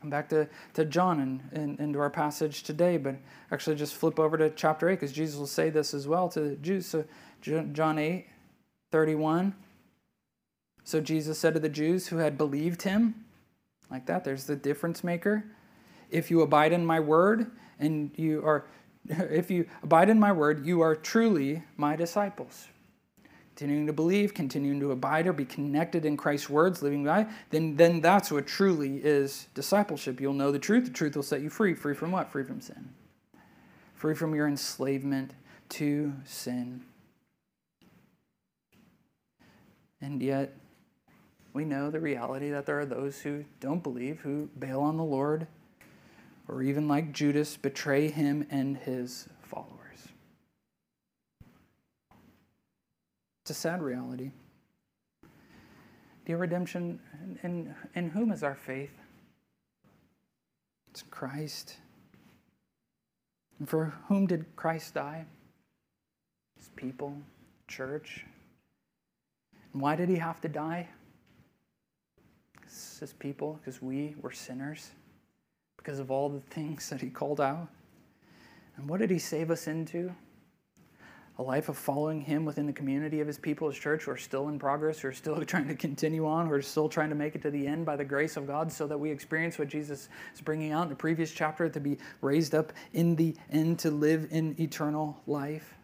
Come 0.01 0.11
back 0.11 0.29
to, 0.31 0.49
to 0.75 0.85
John 0.85 1.21
and, 1.21 1.41
and, 1.53 1.79
and 1.79 1.93
to 1.95 2.01
our 2.01 2.11
passage 2.11 2.65
today, 2.65 2.97
but 2.97 3.17
actually 3.51 3.77
just 3.77 3.95
flip 3.95 4.19
over 4.19 4.37
to 4.39 4.51
chapter 4.51 4.89
8 4.89 4.95
because 4.95 5.13
Jesus 5.13 5.39
will 5.39 5.47
say 5.47 5.71
this 5.71 5.95
as 5.95 6.07
well 6.09 6.29
to 6.31 6.41
the 6.41 6.57
Jews. 6.57 6.87
So, 6.87 7.05
John 7.43 7.99
8, 7.99 8.27
31. 8.91 9.55
So 10.89 11.03
Jesus 11.03 11.39
said 11.39 11.53
to 11.53 11.61
the 11.61 11.69
Jews 11.69 12.07
who 12.07 12.17
had 12.17 12.39
believed 12.39 12.81
him, 12.81 13.27
like 13.91 14.07
that, 14.07 14.25
there's 14.25 14.45
the 14.45 14.57
difference 14.57 15.05
maker. 15.05 15.45
If 16.09 16.31
you 16.31 16.41
abide 16.41 16.73
in 16.73 16.87
my 16.87 16.99
word, 16.99 17.51
and 17.79 18.11
you 18.17 18.43
are, 18.43 18.65
if 19.07 19.51
you 19.51 19.67
abide 19.83 20.09
in 20.09 20.19
my 20.19 20.33
word, 20.33 20.65
you 20.65 20.81
are 20.81 20.97
truly 20.97 21.63
my 21.77 21.95
disciples. 21.95 22.69
Continuing 23.55 23.87
to 23.87 23.93
believe, 23.93 24.33
continuing 24.33 24.81
to 24.81 24.91
abide 24.93 25.27
or 25.27 25.35
be 25.35 25.45
connected 25.45 26.07
in 26.07 26.17
Christ's 26.17 26.49
words, 26.49 26.81
living 26.81 27.05
by, 27.05 27.27
then, 27.51 27.77
then 27.77 28.01
that's 28.01 28.33
what 28.33 28.47
truly 28.47 28.97
is 28.97 29.49
discipleship. 29.53 30.19
You'll 30.23 30.33
know 30.33 30.51
the 30.51 30.59
truth. 30.59 30.87
The 30.87 30.91
truth 30.91 31.17
will 31.17 31.23
set 31.23 31.43
you 31.43 31.51
free. 31.51 31.75
Free 31.75 31.95
from 31.95 32.13
what? 32.13 32.33
Free 32.33 32.45
from 32.45 32.63
sin. 32.63 32.89
Free 33.93 34.15
from 34.15 34.35
your 34.35 34.49
enslavement 34.49 35.35
to 35.69 36.15
sin. 36.25 36.81
And 40.01 40.23
yet, 40.23 40.55
we 41.53 41.65
know 41.65 41.91
the 41.91 42.01
reality 42.01 42.51
that 42.51 42.67
there 42.67 42.79
are 42.79 42.87
those 42.87 43.21
who 43.21 43.45
don't 43.61 43.83
believe, 43.83 44.21
who 44.21 44.49
bail 44.59 44.81
on 44.81 44.97
the 44.97 45.05
Lord, 45.05 45.47
or 46.47 46.63
even 46.63 46.89
like 46.89 47.13
Judas, 47.13 47.57
betray 47.57 48.11
him 48.11 48.47
and 48.51 48.77
his 48.77 49.29
followers. 49.43 50.09
It's 53.43 53.51
a 53.51 53.55
sad 53.55 53.83
reality. 53.83 54.31
Dear 56.27 56.37
redemption, 56.37 57.01
in, 57.43 57.75
in 57.95 58.11
whom 58.11 58.31
is 58.31 58.43
our 58.43 58.55
faith? 58.55 58.93
It's 60.91 61.03
Christ. 61.11 61.77
And 63.59 63.69
for 63.69 63.95
whom 64.09 64.27
did 64.27 64.45
Christ 64.55 64.95
die? 64.95 65.25
His 66.59 66.69
people, 66.77 67.17
church. 67.67 68.27
And 69.73 69.81
why 69.81 69.97
did 69.97 70.09
he 70.09 70.17
have 70.17 70.41
to 70.43 70.49
die? 70.49 70.89
His 73.01 73.13
people 73.13 73.59
because 73.61 73.81
we 73.81 74.15
were 74.21 74.33
sinners, 74.33 74.91
because 75.77 75.99
of 75.99 76.11
all 76.11 76.29
the 76.29 76.41
things 76.41 76.89
that 76.91 77.01
he 77.01 77.11
called 77.11 77.41
out. 77.41 77.69
And 78.77 78.89
what 78.89 79.01
did 79.01 79.11
he 79.11 79.19
save 79.19 79.51
us 79.51 79.67
into? 79.67 80.15
A 81.39 81.43
life 81.43 81.69
of 81.69 81.79
following 81.79 82.21
him 82.21 82.45
within 82.45 82.67
the 82.67 82.73
community 82.73 83.21
of 83.21 83.27
his 83.27 83.39
people, 83.39 83.69
his 83.69 83.79
church, 83.79 84.05
who 84.05 84.11
are 84.11 84.17
still 84.17 84.49
in 84.49 84.59
progress, 84.59 85.01
who 85.01 85.09
are 85.09 85.13
still 85.13 85.41
trying 85.45 85.69
to 85.69 85.75
continue 85.75 86.27
on, 86.27 86.47
who 86.47 86.53
are 86.53 86.63
still 86.63 86.89
trying 86.89 87.11
to 87.11 87.15
make 87.15 87.35
it 87.37 87.43
to 87.43 87.51
the 87.51 87.67
end 87.67 87.87
by 87.87 87.95
the 87.95 88.05
grace 88.05 88.37
of 88.37 88.47
God, 88.47 88.73
so 88.73 88.87
that 88.89 88.99
we 88.99 89.11
experience 89.11 89.59
what 89.59 89.69
Jesus 89.69 90.09
is 90.35 90.41
bringing 90.41 90.73
out 90.73 90.85
in 90.85 90.89
the 90.89 90.97
previous 90.97 91.31
chapter 91.31 91.69
to 91.69 91.81
be 91.81 91.99
raised 92.23 92.55
up 92.55 92.73
in 92.93 93.15
the 93.15 93.37
end 93.53 93.79
to 93.81 93.91
live 93.91 94.27
in 94.31 94.61
eternal 94.61 95.21
life. 95.27 95.78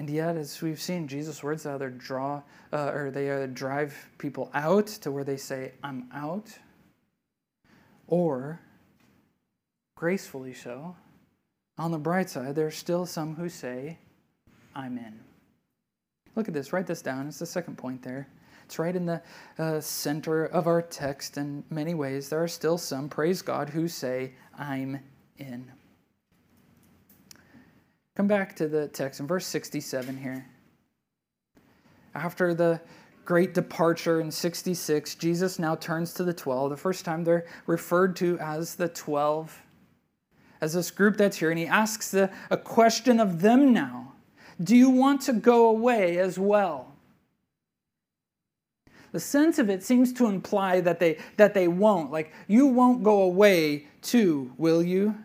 And 0.00 0.08
yet, 0.08 0.38
as 0.38 0.62
we've 0.62 0.80
seen, 0.80 1.08
Jesus' 1.08 1.42
words 1.42 1.66
either 1.66 1.90
draw 1.90 2.40
uh, 2.72 2.90
or 2.94 3.10
they 3.10 3.30
either 3.30 3.46
drive 3.46 3.94
people 4.16 4.50
out 4.54 4.86
to 4.86 5.10
where 5.10 5.24
they 5.24 5.36
say, 5.36 5.72
I'm 5.84 6.08
out, 6.14 6.48
or 8.06 8.58
gracefully 9.98 10.54
so. 10.54 10.96
On 11.76 11.90
the 11.90 11.98
bright 11.98 12.30
side, 12.30 12.54
there 12.54 12.66
are 12.66 12.70
still 12.70 13.04
some 13.04 13.34
who 13.34 13.50
say, 13.50 13.98
I'm 14.74 14.96
in. 14.96 15.20
Look 16.34 16.48
at 16.48 16.54
this, 16.54 16.72
write 16.72 16.86
this 16.86 17.02
down. 17.02 17.28
It's 17.28 17.38
the 17.38 17.44
second 17.44 17.76
point 17.76 18.02
there. 18.02 18.26
It's 18.64 18.78
right 18.78 18.96
in 18.96 19.04
the 19.04 19.20
uh, 19.58 19.82
center 19.82 20.46
of 20.46 20.66
our 20.66 20.80
text 20.80 21.36
in 21.36 21.62
many 21.68 21.92
ways. 21.92 22.30
There 22.30 22.42
are 22.42 22.48
still 22.48 22.78
some, 22.78 23.10
praise 23.10 23.42
God, 23.42 23.68
who 23.68 23.86
say, 23.86 24.32
I'm 24.58 24.98
in. 25.36 25.70
Come 28.16 28.26
back 28.26 28.56
to 28.56 28.68
the 28.68 28.88
text 28.88 29.20
in 29.20 29.26
verse 29.26 29.46
67 29.46 30.16
here. 30.16 30.46
After 32.14 32.54
the 32.54 32.80
great 33.24 33.54
departure 33.54 34.20
in 34.20 34.30
66, 34.30 35.14
Jesus 35.14 35.58
now 35.58 35.76
turns 35.76 36.12
to 36.14 36.24
the 36.24 36.34
12. 36.34 36.70
The 36.70 36.76
first 36.76 37.04
time 37.04 37.22
they're 37.22 37.46
referred 37.66 38.16
to 38.16 38.38
as 38.40 38.74
the 38.74 38.88
12, 38.88 39.62
as 40.60 40.72
this 40.74 40.90
group 40.90 41.16
that's 41.16 41.36
here, 41.36 41.50
and 41.50 41.58
he 41.58 41.66
asks 41.66 42.10
the, 42.10 42.30
a 42.50 42.56
question 42.56 43.20
of 43.20 43.40
them 43.40 43.72
now 43.72 44.14
Do 44.62 44.76
you 44.76 44.90
want 44.90 45.20
to 45.22 45.32
go 45.32 45.68
away 45.68 46.18
as 46.18 46.38
well? 46.38 46.90
the 49.12 49.20
sense 49.20 49.58
of 49.58 49.68
it 49.68 49.82
seems 49.82 50.12
to 50.12 50.26
imply 50.26 50.80
that 50.80 51.00
they 51.00 51.18
that 51.36 51.54
they 51.54 51.68
won't 51.68 52.10
like 52.10 52.32
you 52.46 52.66
won't 52.66 53.02
go 53.02 53.22
away 53.22 53.86
too 54.02 54.52
will 54.56 54.82
you 54.82 55.16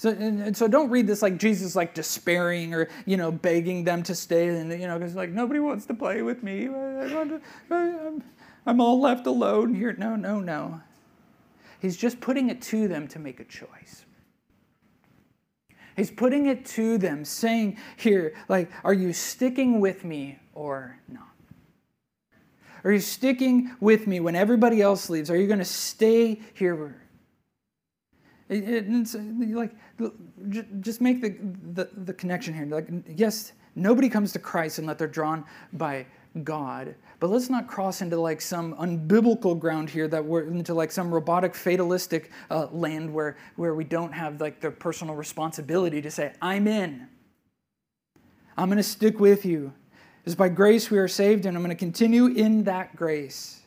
so, 0.00 0.08
and, 0.08 0.40
and 0.40 0.56
so 0.56 0.66
don't 0.66 0.88
read 0.88 1.06
this 1.06 1.20
like 1.20 1.36
jesus 1.36 1.76
like 1.76 1.92
despairing 1.92 2.72
or 2.72 2.88
you 3.04 3.18
know 3.18 3.30
begging 3.30 3.84
them 3.84 4.02
to 4.02 4.14
stay 4.14 4.48
and 4.48 4.72
you 4.72 4.86
know 4.86 4.98
because 4.98 5.14
like 5.14 5.28
nobody 5.28 5.60
wants 5.60 5.84
to 5.84 5.92
play 5.92 6.22
with 6.22 6.42
me 6.42 6.68
I'm, 7.70 8.22
I'm 8.64 8.80
all 8.80 8.98
left 8.98 9.26
alone 9.26 9.74
here 9.74 9.92
no 9.92 10.16
no 10.16 10.40
no 10.40 10.80
he's 11.80 11.98
just 11.98 12.18
putting 12.18 12.48
it 12.48 12.62
to 12.62 12.88
them 12.88 13.08
to 13.08 13.18
make 13.18 13.40
a 13.40 13.44
choice 13.44 14.06
He's 15.96 16.10
putting 16.10 16.46
it 16.46 16.64
to 16.66 16.96
them, 16.96 17.26
saying 17.26 17.76
here, 17.98 18.32
like, 18.48 18.70
are 18.84 18.94
you 18.94 19.12
sticking 19.12 19.80
with 19.80 20.02
me 20.02 20.38
or 20.54 20.98
not? 21.08 21.28
Are 22.84 22.92
you 22.92 23.00
sticking 23.00 23.76
with 23.80 24.06
me 24.06 24.18
when 24.18 24.34
everybody 24.34 24.80
else 24.80 25.10
leaves? 25.10 25.28
Are 25.30 25.36
you 25.36 25.46
going 25.46 25.58
to 25.58 25.64
stay 25.66 26.40
here? 26.54 27.02
It, 28.50 28.84
it's 28.88 29.14
like, 29.14 29.74
just 30.80 31.00
make 31.00 31.22
the, 31.22 31.36
the, 31.72 31.88
the 32.04 32.12
connection 32.12 32.52
here. 32.52 32.66
Like, 32.66 32.88
yes, 33.06 33.52
nobody 33.76 34.08
comes 34.08 34.32
to 34.32 34.38
Christ 34.38 34.78
unless 34.78 34.98
they're 34.98 35.06
drawn 35.06 35.44
by 35.72 36.04
God. 36.42 36.94
But 37.20 37.30
let's 37.30 37.48
not 37.48 37.68
cross 37.68 38.02
into 38.02 38.20
like 38.20 38.40
some 38.40 38.74
unbiblical 38.74 39.58
ground 39.58 39.88
here 39.88 40.08
that 40.08 40.24
we're 40.24 40.42
into 40.42 40.74
like 40.74 40.90
some 40.90 41.12
robotic 41.12 41.54
fatalistic 41.54 42.30
uh, 42.50 42.66
land 42.72 43.12
where, 43.12 43.36
where 43.56 43.74
we 43.74 43.84
don't 43.84 44.12
have 44.12 44.40
like 44.40 44.60
the 44.60 44.70
personal 44.70 45.14
responsibility 45.14 46.02
to 46.02 46.10
say, 46.10 46.32
I'm 46.42 46.66
in. 46.66 47.06
I'm 48.56 48.68
going 48.68 48.78
to 48.78 48.82
stick 48.82 49.20
with 49.20 49.44
you. 49.44 49.72
It's 50.26 50.34
by 50.34 50.48
grace 50.48 50.90
we 50.90 50.98
are 50.98 51.08
saved, 51.08 51.46
and 51.46 51.56
I'm 51.56 51.62
going 51.62 51.74
to 51.74 51.78
continue 51.78 52.26
in 52.26 52.64
that 52.64 52.94
grace. 52.94 53.59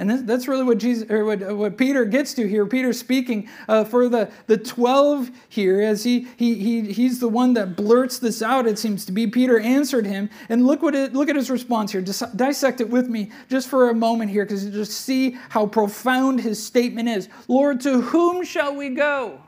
And 0.00 0.26
that's 0.26 0.48
really 0.48 0.64
what 0.64 0.78
Jesus 0.78 1.10
or 1.10 1.26
what, 1.26 1.40
what 1.54 1.76
Peter 1.76 2.06
gets 2.06 2.32
to 2.34 2.48
here. 2.48 2.64
Peter 2.64 2.90
speaking 2.94 3.50
uh, 3.68 3.84
for 3.84 4.08
the, 4.08 4.30
the 4.46 4.56
12 4.56 5.30
here, 5.50 5.82
as 5.82 6.02
he, 6.02 6.26
he, 6.38 6.54
he, 6.54 6.90
he's 6.90 7.20
the 7.20 7.28
one 7.28 7.52
that 7.52 7.76
blurts 7.76 8.18
this 8.18 8.40
out, 8.40 8.66
it 8.66 8.78
seems 8.78 9.04
to 9.04 9.12
be. 9.12 9.26
Peter 9.26 9.60
answered 9.60 10.06
him. 10.06 10.30
And 10.48 10.66
look, 10.66 10.80
what 10.80 10.94
it, 10.94 11.12
look 11.12 11.28
at 11.28 11.36
his 11.36 11.50
response 11.50 11.92
here. 11.92 12.00
Just 12.00 12.34
dissect 12.34 12.80
it 12.80 12.88
with 12.88 13.08
me 13.08 13.30
just 13.50 13.68
for 13.68 13.90
a 13.90 13.94
moment 13.94 14.30
here, 14.30 14.46
because 14.46 14.64
you 14.64 14.70
just 14.70 15.02
see 15.02 15.32
how 15.50 15.66
profound 15.66 16.40
his 16.40 16.64
statement 16.64 17.06
is. 17.06 17.28
Lord, 17.46 17.82
to 17.82 18.00
whom 18.00 18.42
shall 18.42 18.74
we 18.74 18.88
go? 18.88 19.38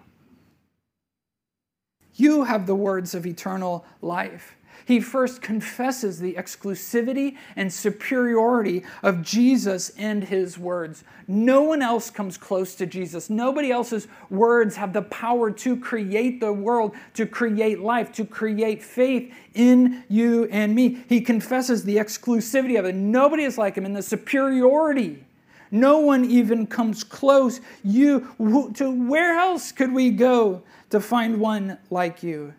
You 2.15 2.45
have 2.45 2.67
the 2.67 2.75
words 2.75 3.15
of 3.15 3.25
eternal 3.25 3.87
life. 4.03 4.55
He 4.93 5.01
first 5.01 5.41
confesses 5.41 6.21
the 6.21 6.35
exclusivity 6.35 7.39
and 7.57 7.73
superiority 7.73 8.85
of 9.03 9.23
Jesus 9.23 9.89
and 9.97 10.23
his 10.23 10.59
words. 10.59 11.03
No 11.27 11.63
one 11.63 11.81
else 11.81 12.11
comes 12.11 12.37
close 12.37 12.75
to 12.75 12.85
Jesus. 12.85 13.31
Nobody 13.31 13.71
else's 13.71 14.07
words 14.29 14.77
have 14.77 14.93
the 14.93 15.01
power 15.01 15.51
to 15.51 15.79
create 15.79 16.41
the 16.41 16.53
world, 16.53 16.95
to 17.15 17.25
create 17.25 17.81
life, 17.81 18.13
to 18.13 18.27
create 18.27 18.83
faith 18.83 19.33
in 19.55 20.05
you 20.11 20.45
and 20.53 20.75
me. 20.75 21.03
He 21.09 21.23
confesses 21.23 21.85
the 21.85 21.97
exclusivity 21.97 22.79
of 22.79 22.85
it. 22.85 22.95
Nobody 22.95 23.45
is 23.45 23.57
like 23.57 23.77
him 23.77 23.87
in 23.87 23.95
the 23.95 24.03
superiority. 24.03 25.25
No 25.71 26.01
one 26.01 26.27
even 26.27 26.67
comes 26.67 27.03
close. 27.03 27.63
You 27.83 28.29
to 28.75 28.91
where 28.91 29.39
else 29.39 29.73
could 29.73 29.95
we 29.95 30.11
go 30.11 30.63
to 30.91 31.01
find 31.01 31.41
one 31.41 31.79
like 31.89 32.23
you? 32.23 32.53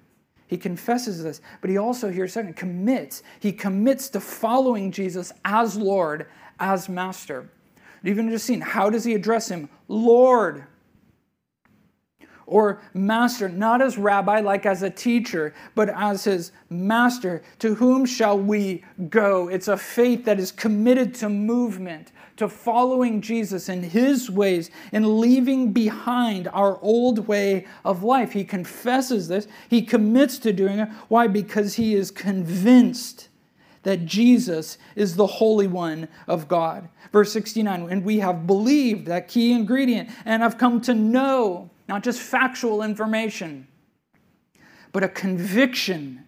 He 0.47 0.57
confesses 0.57 1.23
this, 1.23 1.41
but 1.61 1.69
he 1.69 1.77
also, 1.77 2.11
here, 2.11 2.27
second, 2.27 2.55
commits. 2.55 3.23
He 3.39 3.51
commits 3.51 4.09
to 4.09 4.19
following 4.19 4.91
Jesus 4.91 5.31
as 5.45 5.75
Lord, 5.75 6.27
as 6.59 6.89
Master. 6.89 7.49
Even 8.03 8.29
just 8.29 8.45
seen, 8.45 8.61
how 8.61 8.89
does 8.89 9.03
he 9.03 9.13
address 9.13 9.49
him? 9.49 9.69
Lord. 9.87 10.65
Or 12.45 12.81
master, 12.93 13.47
not 13.47 13.81
as 13.81 13.97
rabbi, 13.97 14.41
like 14.41 14.65
as 14.65 14.83
a 14.83 14.89
teacher, 14.89 15.53
but 15.75 15.87
as 15.89 16.25
his 16.25 16.51
master. 16.69 17.41
To 17.59 17.75
whom 17.75 18.05
shall 18.05 18.37
we 18.37 18.83
go? 19.09 19.47
It's 19.47 19.69
a 19.69 19.77
faith 19.77 20.25
that 20.25 20.39
is 20.39 20.51
committed 20.51 21.15
to 21.15 21.29
movement, 21.29 22.11
to 22.37 22.49
following 22.49 23.21
Jesus 23.21 23.69
in 23.69 23.83
his 23.83 24.29
ways 24.29 24.71
and 24.91 25.19
leaving 25.19 25.71
behind 25.71 26.47
our 26.47 26.79
old 26.81 27.27
way 27.27 27.67
of 27.85 28.03
life. 28.03 28.31
He 28.31 28.43
confesses 28.43 29.27
this, 29.27 29.47
he 29.69 29.81
commits 29.81 30.37
to 30.39 30.53
doing 30.53 30.79
it. 30.79 30.89
Why? 31.07 31.27
Because 31.27 31.75
he 31.75 31.93
is 31.95 32.11
convinced 32.11 33.29
that 33.83 34.05
Jesus 34.05 34.77
is 34.95 35.15
the 35.15 35.27
Holy 35.27 35.67
One 35.67 36.07
of 36.27 36.47
God. 36.47 36.89
Verse 37.11 37.31
69 37.31 37.89
And 37.89 38.03
we 38.03 38.19
have 38.19 38.47
believed, 38.47 39.05
that 39.07 39.27
key 39.27 39.51
ingredient, 39.51 40.09
and 40.25 40.41
have 40.41 40.57
come 40.57 40.81
to 40.81 40.93
know, 40.93 41.69
not 41.87 42.03
just 42.03 42.19
factual 42.19 42.81
information, 42.81 43.67
but 44.91 45.03
a 45.03 45.09
conviction. 45.09 46.25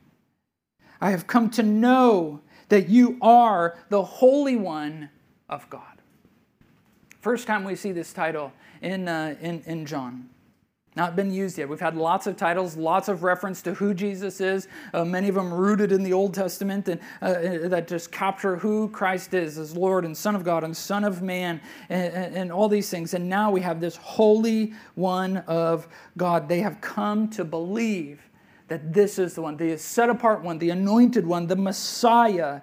I 1.01 1.11
have 1.11 1.27
come 1.27 1.49
to 1.51 1.63
know 1.63 2.41
that 2.69 2.89
you 2.89 3.17
are 3.21 3.77
the 3.89 4.03
Holy 4.03 4.55
One 4.55 5.09
of 5.49 5.69
God. 5.69 5.94
First 7.25 7.47
time 7.47 7.63
we 7.63 7.75
see 7.75 7.91
this 7.91 8.13
title 8.13 8.53
in, 8.83 9.07
uh, 9.07 9.35
in, 9.41 9.63
in 9.65 9.87
John. 9.87 10.29
Not 10.95 11.15
been 11.15 11.31
used 11.31 11.57
yet. 11.57 11.67
We've 11.67 11.79
had 11.79 11.97
lots 11.97 12.27
of 12.27 12.37
titles, 12.37 12.77
lots 12.77 13.07
of 13.07 13.23
reference 13.23 13.63
to 13.63 13.73
who 13.73 13.95
Jesus 13.95 14.39
is, 14.39 14.67
uh, 14.93 15.03
many 15.03 15.27
of 15.29 15.33
them 15.33 15.51
rooted 15.51 15.91
in 15.91 16.03
the 16.03 16.13
Old 16.13 16.35
Testament, 16.35 16.87
and 16.87 17.01
uh, 17.23 17.25
uh 17.25 17.67
that 17.69 17.87
just 17.87 18.11
capture 18.11 18.57
who 18.57 18.89
Christ 18.89 19.33
is 19.33 19.57
as 19.57 19.75
Lord 19.75 20.05
and 20.05 20.15
Son 20.15 20.35
of 20.35 20.43
God 20.43 20.63
and 20.63 20.77
Son 20.77 21.03
of 21.03 21.23
Man 21.23 21.59
and, 21.89 22.35
and 22.35 22.51
all 22.51 22.69
these 22.69 22.91
things. 22.91 23.15
And 23.15 23.27
now 23.27 23.49
we 23.49 23.61
have 23.61 23.81
this 23.81 23.95
Holy 23.95 24.75
One 24.93 25.37
of 25.47 25.87
God. 26.17 26.47
They 26.47 26.59
have 26.59 26.79
come 26.79 27.27
to 27.29 27.43
believe 27.43 28.21
that 28.67 28.93
this 28.93 29.17
is 29.17 29.33
the 29.33 29.41
one, 29.41 29.57
the 29.57 29.79
set 29.79 30.11
apart 30.11 30.43
one, 30.43 30.59
the 30.59 30.69
anointed 30.69 31.25
one, 31.25 31.47
the 31.47 31.55
Messiah 31.55 32.61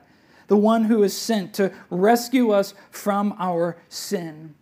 the 0.53 0.57
one 0.59 0.85
who 0.85 1.03
is 1.03 1.17
sent 1.17 1.55
to 1.55 1.73
rescue 1.89 2.51
us 2.51 2.75
from 2.91 3.35
our 3.39 3.79
sin. 3.89 4.55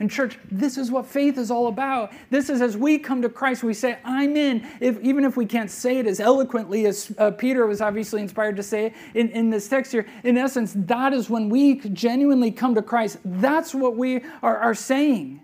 And, 0.00 0.10
church, 0.10 0.36
this 0.50 0.76
is 0.76 0.90
what 0.90 1.06
faith 1.06 1.38
is 1.38 1.48
all 1.48 1.68
about. 1.68 2.12
This 2.28 2.50
is 2.50 2.60
as 2.60 2.76
we 2.76 2.98
come 2.98 3.22
to 3.22 3.28
Christ, 3.28 3.62
we 3.62 3.72
say, 3.72 3.98
I'm 4.04 4.36
in. 4.36 4.68
If, 4.80 4.98
even 5.00 5.24
if 5.24 5.36
we 5.36 5.46
can't 5.46 5.70
say 5.70 5.98
it 5.98 6.08
as 6.08 6.18
eloquently 6.18 6.86
as 6.86 7.14
uh, 7.18 7.30
Peter 7.30 7.68
was 7.68 7.80
obviously 7.80 8.20
inspired 8.20 8.56
to 8.56 8.64
say 8.64 8.92
in, 9.14 9.28
in 9.28 9.48
this 9.50 9.68
text 9.68 9.92
here, 9.92 10.08
in 10.24 10.36
essence, 10.36 10.72
that 10.74 11.12
is 11.12 11.30
when 11.30 11.48
we 11.48 11.76
genuinely 11.76 12.50
come 12.50 12.74
to 12.74 12.82
Christ. 12.82 13.18
That's 13.24 13.72
what 13.72 13.96
we 13.96 14.24
are, 14.42 14.58
are 14.58 14.74
saying. 14.74 15.40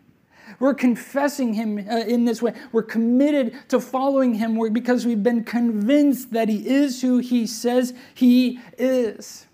We're 0.58 0.74
confessing 0.74 1.54
Him 1.54 1.78
uh, 1.78 1.98
in 1.98 2.24
this 2.24 2.42
way. 2.42 2.54
We're 2.72 2.82
committed 2.82 3.68
to 3.68 3.78
following 3.78 4.34
Him 4.34 4.58
because 4.72 5.06
we've 5.06 5.22
been 5.22 5.44
convinced 5.44 6.32
that 6.32 6.48
He 6.48 6.66
is 6.66 7.00
who 7.00 7.18
He 7.18 7.46
says 7.46 7.94
He 8.12 8.58
is. 8.76 9.46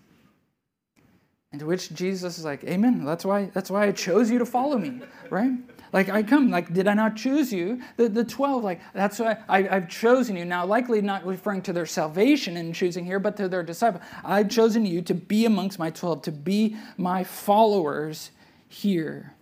And 1.52 1.60
to 1.60 1.66
which 1.66 1.92
Jesus 1.92 2.38
is 2.38 2.44
like, 2.44 2.62
Amen. 2.64 3.04
That's 3.04 3.24
why, 3.24 3.50
that's 3.52 3.70
why 3.70 3.86
I 3.86 3.92
chose 3.92 4.30
you 4.30 4.38
to 4.38 4.46
follow 4.46 4.78
me, 4.78 5.00
right? 5.30 5.52
Like 5.92 6.08
I 6.08 6.22
come, 6.22 6.50
like, 6.50 6.72
did 6.72 6.86
I 6.86 6.94
not 6.94 7.16
choose 7.16 7.52
you? 7.52 7.82
The, 7.96 8.08
the 8.08 8.24
12, 8.24 8.62
like, 8.62 8.80
that's 8.94 9.18
why 9.18 9.38
I, 9.48 9.68
I've 9.68 9.88
chosen 9.88 10.36
you. 10.36 10.44
Now, 10.44 10.64
likely 10.64 11.00
not 11.00 11.26
referring 11.26 11.62
to 11.62 11.72
their 11.72 11.86
salvation 11.86 12.56
in 12.56 12.72
choosing 12.72 13.04
here, 13.04 13.18
but 13.18 13.36
to 13.38 13.48
their 13.48 13.64
disciple. 13.64 14.00
I've 14.24 14.48
chosen 14.48 14.86
you 14.86 15.02
to 15.02 15.14
be 15.14 15.46
amongst 15.46 15.78
my 15.78 15.90
12, 15.90 16.22
to 16.22 16.32
be 16.32 16.76
my 16.96 17.24
followers 17.24 18.30
here. 18.68 19.34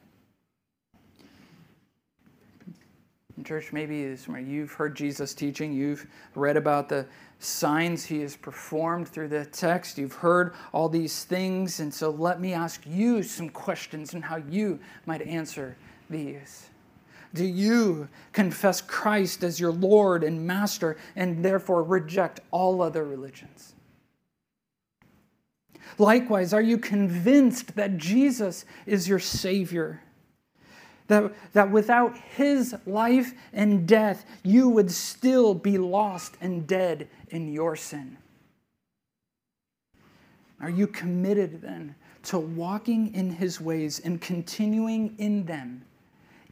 Church, 3.44 3.72
maybe 3.72 4.16
you've 4.44 4.72
heard 4.72 4.96
Jesus 4.96 5.32
teaching, 5.32 5.72
you've 5.72 6.06
read 6.34 6.56
about 6.56 6.88
the 6.88 7.06
signs 7.38 8.04
he 8.04 8.20
has 8.20 8.36
performed 8.36 9.08
through 9.08 9.28
the 9.28 9.44
text, 9.46 9.98
you've 9.98 10.14
heard 10.14 10.54
all 10.72 10.88
these 10.88 11.24
things, 11.24 11.80
and 11.80 11.92
so 11.92 12.10
let 12.10 12.40
me 12.40 12.52
ask 12.52 12.82
you 12.86 13.22
some 13.22 13.48
questions 13.48 14.14
and 14.14 14.24
how 14.24 14.36
you 14.36 14.78
might 15.06 15.22
answer 15.22 15.76
these. 16.10 16.70
Do 17.34 17.44
you 17.44 18.08
confess 18.32 18.80
Christ 18.80 19.44
as 19.44 19.60
your 19.60 19.72
Lord 19.72 20.24
and 20.24 20.46
Master 20.46 20.96
and 21.14 21.44
therefore 21.44 21.82
reject 21.82 22.40
all 22.50 22.80
other 22.82 23.04
religions? 23.04 23.74
Likewise, 25.98 26.52
are 26.52 26.62
you 26.62 26.78
convinced 26.78 27.76
that 27.76 27.96
Jesus 27.98 28.64
is 28.86 29.08
your 29.08 29.18
Savior? 29.18 30.02
That, 31.08 31.32
that 31.54 31.70
without 31.70 32.16
his 32.36 32.76
life 32.86 33.32
and 33.52 33.88
death, 33.88 34.24
you 34.42 34.68
would 34.68 34.90
still 34.90 35.54
be 35.54 35.78
lost 35.78 36.36
and 36.40 36.66
dead 36.66 37.08
in 37.30 37.52
your 37.52 37.76
sin? 37.76 38.18
Are 40.60 40.70
you 40.70 40.86
committed 40.86 41.62
then 41.62 41.94
to 42.24 42.38
walking 42.38 43.14
in 43.14 43.30
his 43.30 43.60
ways 43.60 44.00
and 44.04 44.20
continuing 44.20 45.14
in 45.18 45.46
them, 45.46 45.82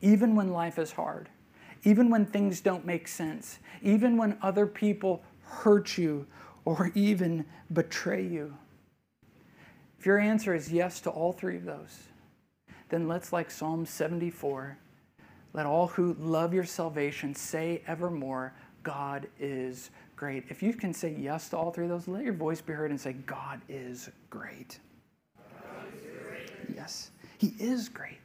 even 0.01 0.35
when 0.35 0.49
life 0.49 0.79
is 0.79 0.93
hard, 0.93 1.29
even 1.85 2.09
when 2.09 2.25
things 2.25 2.61
don't 2.61 2.87
make 2.87 3.09
sense, 3.09 3.59
even 3.83 4.17
when 4.17 4.39
other 4.43 4.67
people 4.67 5.23
hurt 5.43 5.99
you 5.99 6.27
or 6.65 6.91
even 6.95 7.45
betray 7.73 8.27
you? 8.27 8.57
If 9.99 10.07
your 10.07 10.19
answer 10.19 10.55
is 10.55 10.73
yes 10.73 11.01
to 11.01 11.11
all 11.11 11.33
three 11.33 11.57
of 11.57 11.65
those, 11.65 11.99
then 12.89 13.09
let's, 13.09 13.33
like 13.33 13.51
Psalm 13.51 13.85
74, 13.85 14.79
let 15.53 15.67
all 15.67 15.89
who 15.89 16.15
love 16.19 16.55
your 16.55 16.65
salvation 16.65 17.35
say 17.35 17.83
evermore, 17.87 18.55
God 18.83 19.27
is 19.41 19.91
great. 20.15 20.45
If 20.49 20.63
you 20.63 20.73
can 20.75 20.93
say 20.93 21.17
yes 21.19 21.49
to 21.51 21.57
all 21.57 21.73
three 21.73 21.85
of 21.85 21.91
those, 21.91 22.07
let 22.07 22.25
your 22.25 22.35
voice 22.35 22.61
be 22.61 22.73
heard 22.73 22.91
and 22.91 23.01
say, 23.01 23.13
God 23.13 23.61
is 23.69 24.11
great. 24.31 24.79
Yes, 26.75 27.11
He 27.39 27.55
is 27.59 27.89
great. 27.89 28.19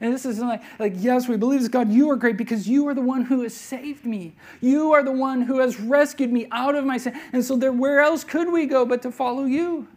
And 0.00 0.14
this 0.14 0.24
is 0.24 0.38
like, 0.38 0.62
like, 0.78 0.92
yes, 0.96 1.28
we 1.28 1.36
believe 1.36 1.60
this 1.60 1.68
God, 1.68 1.90
you 1.90 2.08
are 2.10 2.16
great 2.16 2.36
because 2.36 2.68
you 2.68 2.86
are 2.86 2.94
the 2.94 3.02
one 3.02 3.22
who 3.22 3.42
has 3.42 3.54
saved 3.54 4.06
me. 4.06 4.36
You 4.60 4.92
are 4.92 5.02
the 5.02 5.12
one 5.12 5.42
who 5.42 5.58
has 5.58 5.80
rescued 5.80 6.32
me 6.32 6.46
out 6.52 6.76
of 6.76 6.84
my 6.84 6.98
sin. 6.98 7.20
And 7.32 7.44
so 7.44 7.56
there, 7.56 7.72
where 7.72 8.00
else 8.00 8.22
could 8.22 8.52
we 8.52 8.66
go 8.66 8.86
but 8.86 9.02
to 9.02 9.10
follow 9.10 9.44
you? 9.44 9.88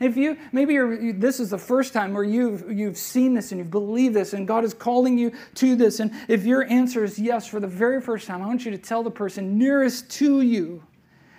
If 0.00 0.16
you 0.16 0.36
maybe 0.52 0.74
you're, 0.74 1.12
this 1.12 1.40
is 1.40 1.50
the 1.50 1.58
first 1.58 1.92
time 1.92 2.12
where 2.12 2.24
you've 2.24 2.70
you've 2.70 2.96
seen 2.96 3.34
this 3.34 3.52
and 3.52 3.58
you've 3.58 3.70
believed 3.70 4.14
this 4.14 4.32
and 4.32 4.46
God 4.46 4.64
is 4.64 4.74
calling 4.74 5.18
you 5.18 5.32
to 5.54 5.76
this, 5.76 6.00
and 6.00 6.12
if 6.28 6.44
your 6.44 6.64
answer 6.64 7.04
is 7.04 7.18
yes 7.18 7.46
for 7.46 7.60
the 7.60 7.66
very 7.66 8.00
first 8.00 8.26
time, 8.26 8.42
I 8.42 8.46
want 8.46 8.64
you 8.64 8.70
to 8.70 8.78
tell 8.78 9.02
the 9.02 9.10
person 9.10 9.58
nearest 9.58 10.10
to 10.12 10.40
you, 10.40 10.82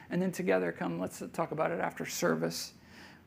and 0.09 0.21
then 0.21 0.31
together 0.31 0.71
come. 0.71 0.99
Let's 0.99 1.21
talk 1.33 1.51
about 1.51 1.71
it 1.71 1.79
after 1.79 2.05
service. 2.05 2.73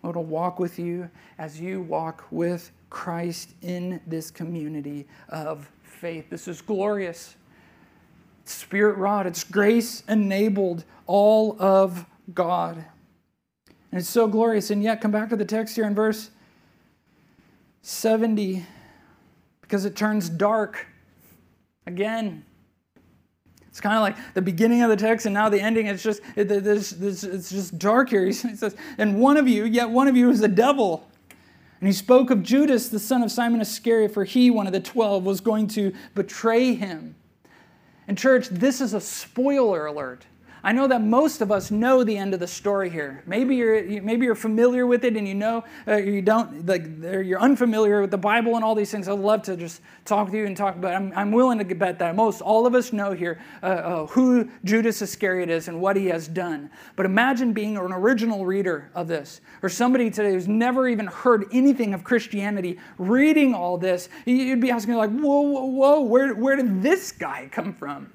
Want 0.02 0.14
to 0.14 0.20
walk 0.20 0.60
with 0.60 0.78
you 0.78 1.10
as 1.38 1.60
you 1.60 1.82
walk 1.82 2.24
with 2.30 2.70
Christ 2.88 3.54
in 3.62 4.00
this 4.06 4.30
community 4.30 5.08
of 5.28 5.68
faith. 5.82 6.30
This 6.30 6.46
is 6.46 6.62
glorious. 6.62 7.34
Spirit 8.44 8.96
wrought. 8.96 9.26
It's 9.26 9.42
grace 9.42 10.04
enabled. 10.08 10.84
All 11.06 11.56
of 11.60 12.06
God. 12.32 12.84
And 13.90 14.00
it's 14.00 14.08
so 14.08 14.26
glorious. 14.26 14.70
And 14.70 14.82
yet, 14.82 15.00
come 15.00 15.10
back 15.10 15.30
to 15.30 15.36
the 15.36 15.44
text 15.44 15.74
here 15.74 15.86
in 15.86 15.94
verse 15.94 16.30
70 17.82 18.64
because 19.62 19.84
it 19.84 19.96
turns 19.96 20.28
dark 20.28 20.86
again. 21.86 22.44
It's 23.68 23.80
kind 23.80 23.96
of 23.96 24.02
like 24.02 24.34
the 24.34 24.42
beginning 24.42 24.82
of 24.82 24.90
the 24.90 24.96
text 24.96 25.26
and 25.26 25.32
now 25.32 25.48
the 25.48 25.60
ending. 25.60 25.86
It's 25.86 26.02
just 26.02 26.20
it, 26.34 26.50
it's, 26.50 26.92
it's 26.92 27.50
just 27.50 27.78
dark 27.78 28.10
here. 28.10 28.24
He 28.26 28.32
says, 28.32 28.74
"And 28.98 29.20
one 29.20 29.36
of 29.36 29.46
you, 29.46 29.64
yet 29.64 29.88
one 29.88 30.08
of 30.08 30.16
you, 30.16 30.30
is 30.30 30.42
a 30.42 30.48
devil." 30.48 31.06
And 31.80 31.86
he 31.86 31.92
spoke 31.92 32.30
of 32.30 32.42
Judas, 32.42 32.88
the 32.88 32.98
son 32.98 33.22
of 33.22 33.30
Simon 33.30 33.60
Iscariot, 33.60 34.12
for 34.12 34.24
he, 34.24 34.50
one 34.50 34.66
of 34.66 34.72
the 34.72 34.80
twelve, 34.80 35.24
was 35.24 35.40
going 35.40 35.68
to 35.68 35.92
betray 36.16 36.74
him. 36.74 37.14
And 38.08 38.18
church, 38.18 38.48
this 38.48 38.80
is 38.80 38.94
a 38.94 39.00
spoiler 39.00 39.86
alert. 39.86 40.26
I 40.64 40.72
know 40.72 40.88
that 40.88 41.02
most 41.02 41.40
of 41.40 41.52
us 41.52 41.70
know 41.70 42.02
the 42.02 42.16
end 42.16 42.34
of 42.34 42.40
the 42.40 42.46
story 42.46 42.90
here. 42.90 43.22
Maybe 43.26 43.56
you're 43.56 44.02
maybe 44.02 44.26
you're 44.26 44.34
familiar 44.34 44.86
with 44.86 45.04
it 45.04 45.16
and 45.16 45.26
you 45.26 45.34
know 45.34 45.64
uh, 45.86 45.96
you 45.96 46.20
don't 46.20 46.66
like 46.66 46.84
you're 47.02 47.40
unfamiliar 47.40 48.00
with 48.00 48.10
the 48.10 48.18
Bible 48.18 48.56
and 48.56 48.64
all 48.64 48.74
these 48.74 48.90
things. 48.90 49.08
I'd 49.08 49.18
love 49.18 49.42
to 49.42 49.56
just 49.56 49.80
talk 50.04 50.30
to 50.30 50.36
you 50.36 50.46
and 50.46 50.56
talk 50.56 50.74
about. 50.74 50.94
I'm, 50.94 51.12
I'm 51.14 51.32
willing 51.32 51.58
to 51.58 51.74
bet 51.74 51.98
that 52.00 52.16
most 52.16 52.40
all 52.40 52.66
of 52.66 52.74
us 52.74 52.92
know 52.92 53.12
here 53.12 53.40
uh, 53.62 53.66
uh, 53.66 54.06
who 54.06 54.50
Judas 54.64 55.00
Iscariot 55.00 55.48
is 55.48 55.68
and 55.68 55.80
what 55.80 55.96
he 55.96 56.06
has 56.06 56.26
done. 56.26 56.70
But 56.96 57.06
imagine 57.06 57.52
being 57.52 57.76
an 57.76 57.92
original 57.92 58.44
reader 58.44 58.90
of 58.94 59.06
this 59.06 59.40
or 59.62 59.68
somebody 59.68 60.10
today 60.10 60.32
who's 60.32 60.48
never 60.48 60.88
even 60.88 61.06
heard 61.06 61.46
anything 61.52 61.94
of 61.94 62.02
Christianity 62.02 62.78
reading 62.98 63.54
all 63.54 63.78
this. 63.78 64.08
You'd 64.24 64.60
be 64.60 64.70
asking 64.70 64.94
like, 64.94 65.10
whoa, 65.10 65.40
whoa, 65.40 65.64
whoa, 65.66 66.00
where 66.00 66.34
where 66.34 66.56
did 66.56 66.82
this 66.82 67.12
guy 67.12 67.48
come 67.52 67.72
from? 67.72 68.12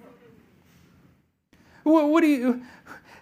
What, 1.84 2.10
what 2.10 2.22
do 2.22 2.28
you, 2.28 2.62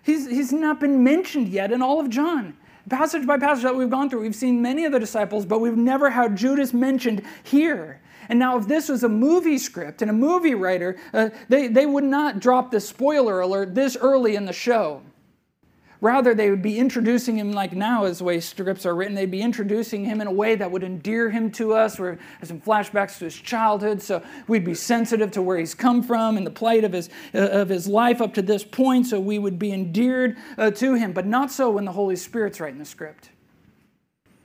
he's, 0.04 0.30
he's 0.30 0.52
not 0.52 0.80
been 0.80 1.04
mentioned 1.04 1.50
yet 1.50 1.72
in 1.72 1.82
all 1.82 2.00
of 2.00 2.10
John. 2.10 2.56
Passage 2.90 3.28
by 3.28 3.38
passage 3.38 3.64
that 3.64 3.76
we've 3.76 3.90
gone 3.90 4.10
through, 4.10 4.22
we've 4.22 4.36
seen 4.36 4.62
many 4.62 4.86
of 4.86 4.92
the 4.92 5.00
disciples, 5.00 5.46
but 5.46 5.60
we've 5.60 5.78
never 5.78 6.10
had 6.10 6.36
Judas 6.36 6.74
mentioned 6.74 7.22
here. 7.44 8.02
And 8.28 8.40
now, 8.40 8.58
if 8.58 8.68
this 8.68 8.90
was 8.90 9.04
a 9.04 9.10
movie 9.10 9.58
script 9.58 10.02
and 10.02 10.10
a 10.10 10.14
movie 10.14 10.56
writer, 10.56 10.98
uh, 11.14 11.30
they, 11.50 11.68
they 11.68 11.86
would 11.86 12.04
not 12.04 12.40
drop 12.40 12.72
the 12.72 12.80
spoiler 12.80 13.42
alert 13.42 13.76
this 13.76 13.98
early 14.00 14.36
in 14.36 14.46
the 14.46 14.54
show. 14.54 15.02
Rather, 16.02 16.34
they 16.34 16.50
would 16.50 16.64
be 16.64 16.80
introducing 16.80 17.38
him 17.38 17.52
like 17.52 17.74
now, 17.74 18.06
as 18.06 18.18
the 18.18 18.24
way 18.24 18.40
scripts 18.40 18.88
are 18.88 18.96
written, 18.96 19.14
they'd 19.14 19.30
be 19.30 19.42
introducing 19.42 20.04
him 20.04 20.20
in 20.20 20.26
a 20.26 20.32
way 20.32 20.56
that 20.56 20.72
would 20.72 20.84
endear 20.84 21.30
him 21.30 21.52
to 21.52 21.74
us, 21.74 22.00
or 22.00 22.18
some 22.42 22.60
flashbacks 22.60 23.20
to 23.20 23.26
his 23.26 23.36
childhood, 23.36 24.02
so 24.02 24.24
we'd 24.48 24.66
be 24.66 24.74
sensitive 24.74 25.30
to 25.30 25.44
where 25.44 25.60
he's 25.60 25.76
come 25.76 26.02
from 26.02 26.38
and 26.38 26.46
the 26.46 26.52
plight 26.52 26.84
of 26.84 26.92
his, 26.92 27.10
uh, 27.36 27.38
of 27.38 27.70
his 27.70 27.88
life 27.88 28.20
up 28.20 28.34
to 28.34 28.42
this 28.42 28.64
point, 28.64 29.06
so 29.06 29.20
we 29.20 29.38
would 29.38 29.60
be 29.60 29.72
endeared 29.72 30.38
uh, 30.58 30.72
to 30.72 30.96
him. 30.96 31.14
But 31.14 31.28
not 31.28 31.52
so 31.52 31.70
when 31.70 31.86
the 31.86 31.92
Holy 31.92 32.16
Spirit's 32.16 32.60
writing 32.60 32.80
the 32.80 32.86
script. 32.86 33.30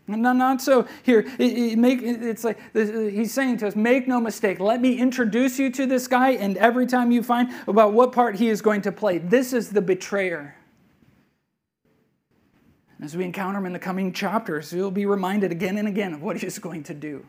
Not, 0.06 0.36
not 0.36 0.60
so 0.60 0.86
here. 1.02 1.20
It, 1.38 1.72
it 1.72 1.78
make, 1.78 2.00
it's 2.02 2.44
like 2.44 2.58
he's 2.74 3.32
saying 3.32 3.56
to 3.58 3.68
us, 3.68 3.74
make 3.74 4.06
no 4.06 4.20
mistake. 4.20 4.60
Let 4.60 4.82
me 4.82 4.98
introduce 4.98 5.58
you 5.58 5.70
to 5.70 5.86
this 5.86 6.06
guy, 6.06 6.32
and 6.32 6.58
every 6.58 6.86
time 6.86 7.10
you 7.10 7.22
find 7.22 7.50
about 7.66 7.94
what 7.94 8.12
part 8.12 8.36
he 8.36 8.50
is 8.50 8.60
going 8.60 8.82
to 8.82 8.92
play, 8.92 9.16
this 9.16 9.54
is 9.54 9.70
the 9.70 9.80
betrayer. 9.80 10.54
As 13.02 13.16
we 13.16 13.24
encounter 13.24 13.58
him 13.58 13.66
in 13.66 13.72
the 13.72 13.78
coming 13.78 14.12
chapters, 14.12 14.72
we'll 14.72 14.90
be 14.90 15.06
reminded 15.06 15.52
again 15.52 15.76
and 15.76 15.86
again 15.86 16.14
of 16.14 16.22
what 16.22 16.38
he's 16.38 16.58
going 16.58 16.82
to 16.84 16.94
do. 16.94 17.26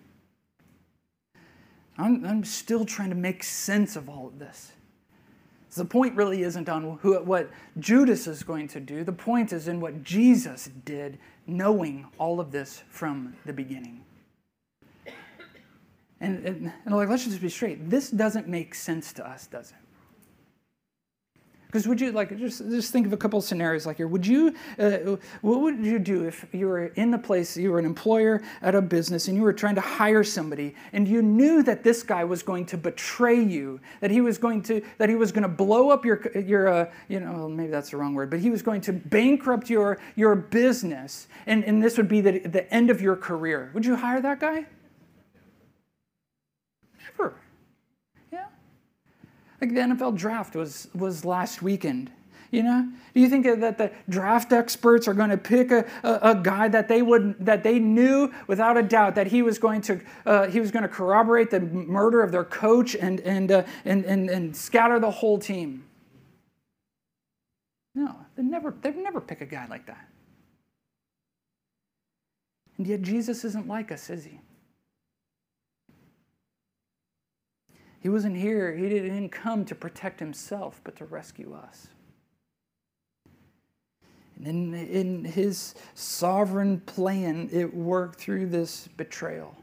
I'm, 1.98 2.24
I'm 2.26 2.44
still 2.44 2.86
trying 2.86 3.10
to 3.10 3.16
make 3.16 3.44
sense 3.44 3.96
of 3.96 4.08
all 4.08 4.28
of 4.28 4.40
this. 4.40 4.72
The 5.78 5.86
point 5.86 6.16
really 6.16 6.42
isn't 6.42 6.70
on 6.70 6.98
who, 7.02 7.20
what 7.20 7.52
Judas 7.80 8.26
is 8.26 8.42
going 8.42 8.68
to 8.70 8.80
do. 8.80 9.04
The 9.04 9.14
point 9.14 9.54
is 9.54 9.68
in 9.68 9.80
what 9.80 10.04
Jesus 10.04 10.72
did, 10.86 11.20
knowing 11.46 12.08
all 12.18 12.40
of 12.40 12.52
this 12.52 12.84
from 12.90 13.36
the 13.46 13.54
beginning. 13.54 14.04
And, 16.20 16.44
and, 16.44 16.74
and 16.84 16.96
like, 16.96 17.10
let's 17.10 17.26
just 17.26 17.42
be 17.42 17.50
straight. 17.50 17.92
This 17.92 18.10
doesn't 18.10 18.48
make 18.48 18.74
sense 18.74 19.14
to 19.14 19.28
us, 19.28 19.46
does 19.46 19.70
it? 19.70 19.87
Because 21.78 21.88
would 21.88 22.02
you 22.02 22.12
like 22.12 22.36
just 22.40 22.68
just 22.72 22.92
think 22.92 23.06
of 23.06 23.14
a 23.14 23.18
couple 23.18 23.38
of 23.38 23.46
scenarios 23.46 23.86
like 23.86 23.98
here? 23.98 24.08
Would 24.08 24.26
you 24.26 24.56
uh, 24.80 25.18
what 25.42 25.62
would 25.62 25.78
you 25.86 26.00
do 26.00 26.24
if 26.24 26.44
you 26.52 26.66
were 26.66 26.88
in 26.96 27.12
the 27.12 27.20
place 27.20 27.56
you 27.56 27.70
were 27.70 27.78
an 27.78 27.86
employer 27.86 28.42
at 28.64 28.74
a 28.74 28.82
business 28.82 29.28
and 29.28 29.38
you 29.38 29.44
were 29.44 29.54
trying 29.54 29.76
to 29.76 29.82
hire 29.82 30.24
somebody 30.24 30.74
and 30.92 31.08
you 31.08 31.22
knew 31.22 31.62
that 31.62 31.84
this 31.84 32.02
guy 32.02 32.24
was 32.24 32.42
going 32.42 32.66
to 32.66 32.78
betray 32.78 33.40
you, 33.40 33.80
that 34.00 34.10
he 34.10 34.22
was 34.22 34.40
going 34.40 34.64
to 34.64 34.82
that 34.98 35.08
he 35.08 35.14
was 35.14 35.32
going 35.32 35.44
to 35.44 35.48
blow 35.48 35.92
up 35.92 36.04
your 36.04 36.20
your 36.36 36.68
uh, 36.68 36.90
you 37.10 37.20
know 37.20 37.48
maybe 37.48 37.70
that's 37.70 37.92
the 37.92 37.98
wrong 37.98 38.16
word, 38.16 38.32
but 38.32 38.40
he 38.40 38.50
was 38.50 38.64
going 38.64 38.82
to 38.82 38.92
bankrupt 38.92 39.70
your 39.70 40.00
your 40.16 40.34
business 40.34 41.28
and 41.46 41.64
and 41.64 41.84
this 41.84 41.96
would 41.96 42.08
be 42.08 42.22
the 42.22 42.40
the 42.40 42.74
end 42.74 42.90
of 42.90 43.02
your 43.02 43.16
career. 43.16 43.70
Would 43.76 43.86
you 43.86 43.96
hire 43.96 44.20
that 44.20 44.40
guy? 44.40 44.66
Like 49.60 49.74
the 49.74 49.82
NFL 49.82 50.16
draft 50.16 50.56
was, 50.56 50.88
was 50.94 51.26
last 51.26 51.62
weekend. 51.62 52.12
You 52.52 52.64
know, 52.64 52.88
do 53.14 53.20
you 53.20 53.28
think 53.28 53.46
that 53.46 53.78
the 53.78 53.92
draft 54.08 54.54
experts 54.54 55.06
are 55.08 55.14
going 55.14 55.32
to 55.32 55.38
pick 55.38 55.70
a, 55.70 55.86
a, 56.04 56.32
a, 56.32 56.36
guy 56.36 56.70
that 56.70 56.88
they 56.88 57.02
would 57.02 57.36
that 57.46 57.62
they 57.62 57.78
knew 57.78 58.32
without 58.48 58.78
a 58.78 58.84
doubt 58.84 59.16
that 59.16 59.28
he 59.28 59.42
was 59.42 59.60
going 59.60 59.82
to 59.82 60.00
uh, 60.26 60.48
he 60.48 60.62
was 60.62 60.72
going 60.72 60.84
to 60.84 60.90
corroborate 60.90 61.52
the 61.52 61.60
murder 61.60 62.24
of 62.24 62.32
their 62.32 62.46
coach 62.46 62.96
and 62.96 63.20
and, 63.22 63.52
uh, 63.52 63.64
and 63.84 64.06
and 64.06 64.30
and 64.30 64.56
scatter 64.56 64.98
the 64.98 65.12
whole 65.12 65.38
team? 65.38 65.84
No, 67.94 68.16
they 68.38 68.44
never 68.44 68.74
they'd 68.82 68.96
never 68.96 69.20
pick 69.20 69.42
a 69.42 69.46
guy 69.46 69.68
like 69.68 69.86
that. 69.88 70.08
And 72.78 72.88
yet 72.88 73.02
Jesus 73.02 73.44
isn't 73.44 73.68
like 73.68 73.92
us, 73.92 74.10
is 74.10 74.24
he? 74.24 74.40
He 78.00 78.10
wasn't 78.10 78.38
here, 78.38 78.76
he 78.76 78.88
didn't 78.90 79.30
come 79.30 79.66
to 79.66 79.76
protect 79.76 80.20
himself, 80.20 80.80
but 80.84 80.96
to 80.98 81.06
rescue 81.06 81.54
us. 81.54 81.88
And 84.38 84.48
in, 84.48 84.74
in 84.74 85.26
his 85.26 85.74
sovereign 85.96 86.80
plan, 86.82 87.50
it 87.52 87.74
worked 87.74 88.20
through 88.20 88.48
this 88.48 88.88
betrayal, 88.96 89.56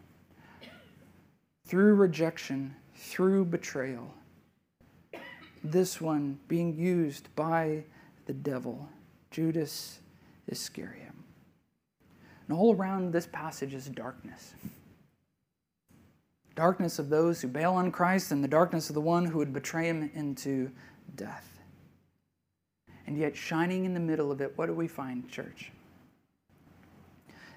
through 1.66 1.94
rejection, 1.94 2.74
through 2.96 3.44
betrayal. 3.44 4.12
This 5.62 6.00
one 6.00 6.38
being 6.48 6.76
used 6.76 7.34
by 7.36 7.84
the 8.26 8.32
devil, 8.32 8.88
Judas 9.30 10.00
Iscariot. 10.48 11.04
And 12.48 12.58
all 12.58 12.74
around 12.74 13.12
this 13.12 13.26
passage 13.26 13.72
is 13.72 13.86
darkness 13.86 14.54
darkness 16.54 16.98
of 16.98 17.08
those 17.08 17.40
who 17.40 17.48
bail 17.48 17.74
on 17.74 17.90
Christ 17.90 18.32
and 18.32 18.42
the 18.42 18.48
darkness 18.48 18.88
of 18.88 18.94
the 18.94 19.00
one 19.00 19.26
who 19.26 19.38
would 19.38 19.52
betray 19.52 19.88
him 19.88 20.10
into 20.14 20.70
death. 21.16 21.58
And 23.06 23.18
yet, 23.18 23.36
shining 23.36 23.84
in 23.84 23.94
the 23.94 24.00
middle 24.00 24.32
of 24.32 24.40
it, 24.40 24.52
what 24.56 24.66
do 24.66 24.72
we 24.72 24.88
find, 24.88 25.28
church? 25.28 25.70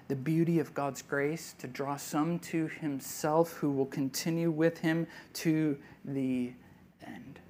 The 0.08 0.16
beauty 0.16 0.58
of 0.58 0.74
God's 0.74 1.02
grace 1.02 1.54
to 1.58 1.66
draw 1.66 1.96
some 1.96 2.38
to 2.40 2.66
himself 2.66 3.52
who 3.52 3.70
will 3.70 3.86
continue 3.86 4.50
with 4.50 4.78
him 4.78 5.06
to 5.34 5.78
the 6.04 6.52
end 7.06 7.40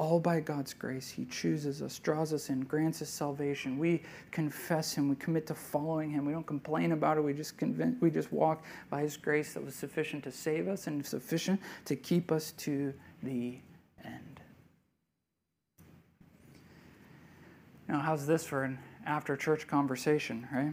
all 0.00 0.18
by 0.18 0.40
God's 0.40 0.72
grace. 0.72 1.10
He 1.10 1.26
chooses 1.26 1.82
us, 1.82 1.98
draws 1.98 2.32
us 2.32 2.48
in, 2.48 2.60
grants 2.60 3.02
us 3.02 3.10
salvation. 3.10 3.78
We 3.78 4.02
confess 4.30 4.94
Him. 4.94 5.10
We 5.10 5.16
commit 5.16 5.46
to 5.48 5.54
following 5.54 6.10
Him. 6.10 6.24
We 6.24 6.32
don't 6.32 6.46
complain 6.46 6.92
about 6.92 7.18
it. 7.18 7.20
We 7.20 7.34
just 7.34 7.58
convince, 7.58 8.00
we 8.00 8.10
just 8.10 8.32
walk 8.32 8.64
by 8.88 9.02
His 9.02 9.18
grace 9.18 9.52
that 9.52 9.62
was 9.62 9.74
sufficient 9.74 10.24
to 10.24 10.32
save 10.32 10.68
us 10.68 10.86
and 10.86 11.04
sufficient 11.04 11.60
to 11.84 11.96
keep 11.96 12.32
us 12.32 12.52
to 12.52 12.94
the 13.22 13.58
end. 14.02 14.40
Now, 17.86 18.00
how's 18.00 18.26
this 18.26 18.46
for 18.46 18.64
an 18.64 18.78
after 19.04 19.36
church 19.36 19.66
conversation, 19.66 20.48
right? 20.50 20.72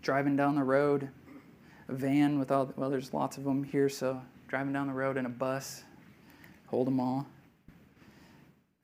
Driving 0.00 0.34
down 0.34 0.54
the 0.54 0.64
road, 0.64 1.10
a 1.88 1.92
van 1.92 2.38
with 2.38 2.50
all, 2.50 2.72
well, 2.76 2.88
there's 2.88 3.12
lots 3.12 3.36
of 3.36 3.44
them 3.44 3.64
here, 3.64 3.90
so 3.90 4.22
driving 4.48 4.72
down 4.72 4.86
the 4.86 4.94
road 4.94 5.18
in 5.18 5.26
a 5.26 5.30
bus, 5.30 5.84
hold 6.68 6.86
them 6.86 7.00
all 7.00 7.26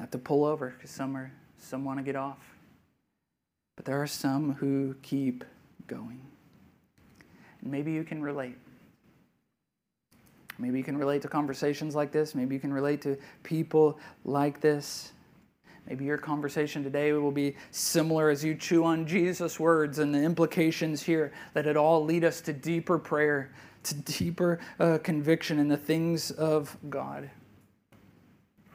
have 0.01 0.11
to 0.11 0.19
pull 0.19 0.45
over 0.45 0.71
because 0.71 0.91
some 0.91 1.17
are 1.17 1.31
some 1.59 1.85
want 1.85 1.99
to 1.99 2.03
get 2.03 2.17
off. 2.17 2.39
But 3.77 3.85
there 3.85 4.01
are 4.01 4.07
some 4.07 4.55
who 4.55 4.95
keep 5.03 5.45
going. 5.87 6.21
And 7.61 7.71
maybe 7.71 7.93
you 7.93 8.03
can 8.03 8.23
relate. 8.23 8.57
Maybe 10.59 10.79
you 10.79 10.85
can 10.85 10.97
relate 10.97 11.23
to 11.23 11.29
conversations 11.29 11.95
like 11.95 12.13
this. 12.13 12.35
Maybe 12.35 12.55
you 12.55 12.61
can 12.61 12.73
relate 12.73 13.03
to 13.03 13.17
people 13.43 13.99
like 14.25 14.61
this. 14.61 15.13
Maybe 15.87 16.05
your 16.05 16.19
conversation 16.19 16.83
today 16.83 17.13
will 17.13 17.31
be 17.33 17.57
similar 17.71 18.31
as 18.31 18.45
you 18.45 18.55
chew 18.55 18.85
on 18.85 19.07
Jesus' 19.07 19.59
words 19.59 19.99
and 19.99 20.15
the 20.15 20.23
implications 20.23 21.03
here 21.03 21.33
that 21.55 21.67
it 21.67 21.77
all 21.77 22.05
lead 22.05 22.25
us 22.25 22.41
to 22.43 22.53
deeper 22.53 22.99
prayer, 22.99 23.51
to 23.85 23.95
deeper 23.95 24.61
uh, 24.79 24.99
conviction 25.03 25.59
in 25.59 25.69
the 25.69 25.77
things 25.77 26.31
of 26.31 26.77
God 26.89 27.31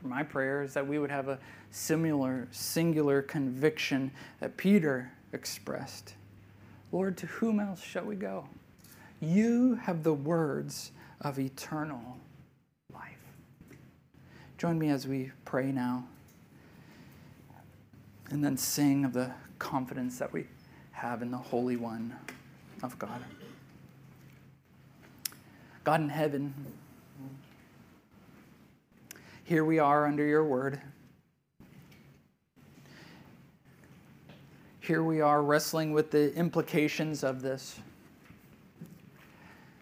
my 0.05 0.23
prayer 0.23 0.61
is 0.61 0.73
that 0.73 0.87
we 0.87 0.99
would 0.99 1.11
have 1.11 1.27
a 1.27 1.39
similar, 1.71 2.47
singular 2.51 3.21
conviction 3.21 4.11
that 4.39 4.57
Peter 4.57 5.11
expressed. 5.33 6.15
Lord, 6.91 7.17
to 7.17 7.25
whom 7.25 7.59
else 7.59 7.81
shall 7.81 8.05
we 8.05 8.15
go? 8.15 8.47
You 9.19 9.75
have 9.75 10.03
the 10.03 10.13
words 10.13 10.91
of 11.21 11.39
eternal 11.39 12.17
life. 12.93 13.19
Join 14.57 14.77
me 14.77 14.89
as 14.89 15.07
we 15.07 15.31
pray 15.43 15.71
now 15.71 16.05
and 18.29 18.43
then 18.43 18.57
sing 18.57 19.05
of 19.05 19.13
the 19.13 19.31
confidence 19.59 20.17
that 20.19 20.31
we 20.31 20.45
have 20.91 21.21
in 21.21 21.31
the 21.31 21.37
Holy 21.37 21.75
One 21.75 22.15
of 22.83 22.97
God. 22.97 23.21
God 25.83 26.01
in 26.01 26.09
heaven, 26.09 26.53
here 29.45 29.63
we 29.63 29.77
are 29.77 30.07
under 30.07 30.25
your 30.25 30.43
word. 30.43 30.81
Here 34.79 35.03
we 35.03 35.21
are 35.21 35.43
wrestling 35.43 35.93
with 35.93 36.09
the 36.09 36.33
implications 36.33 37.23
of 37.23 37.43
this. 37.43 37.79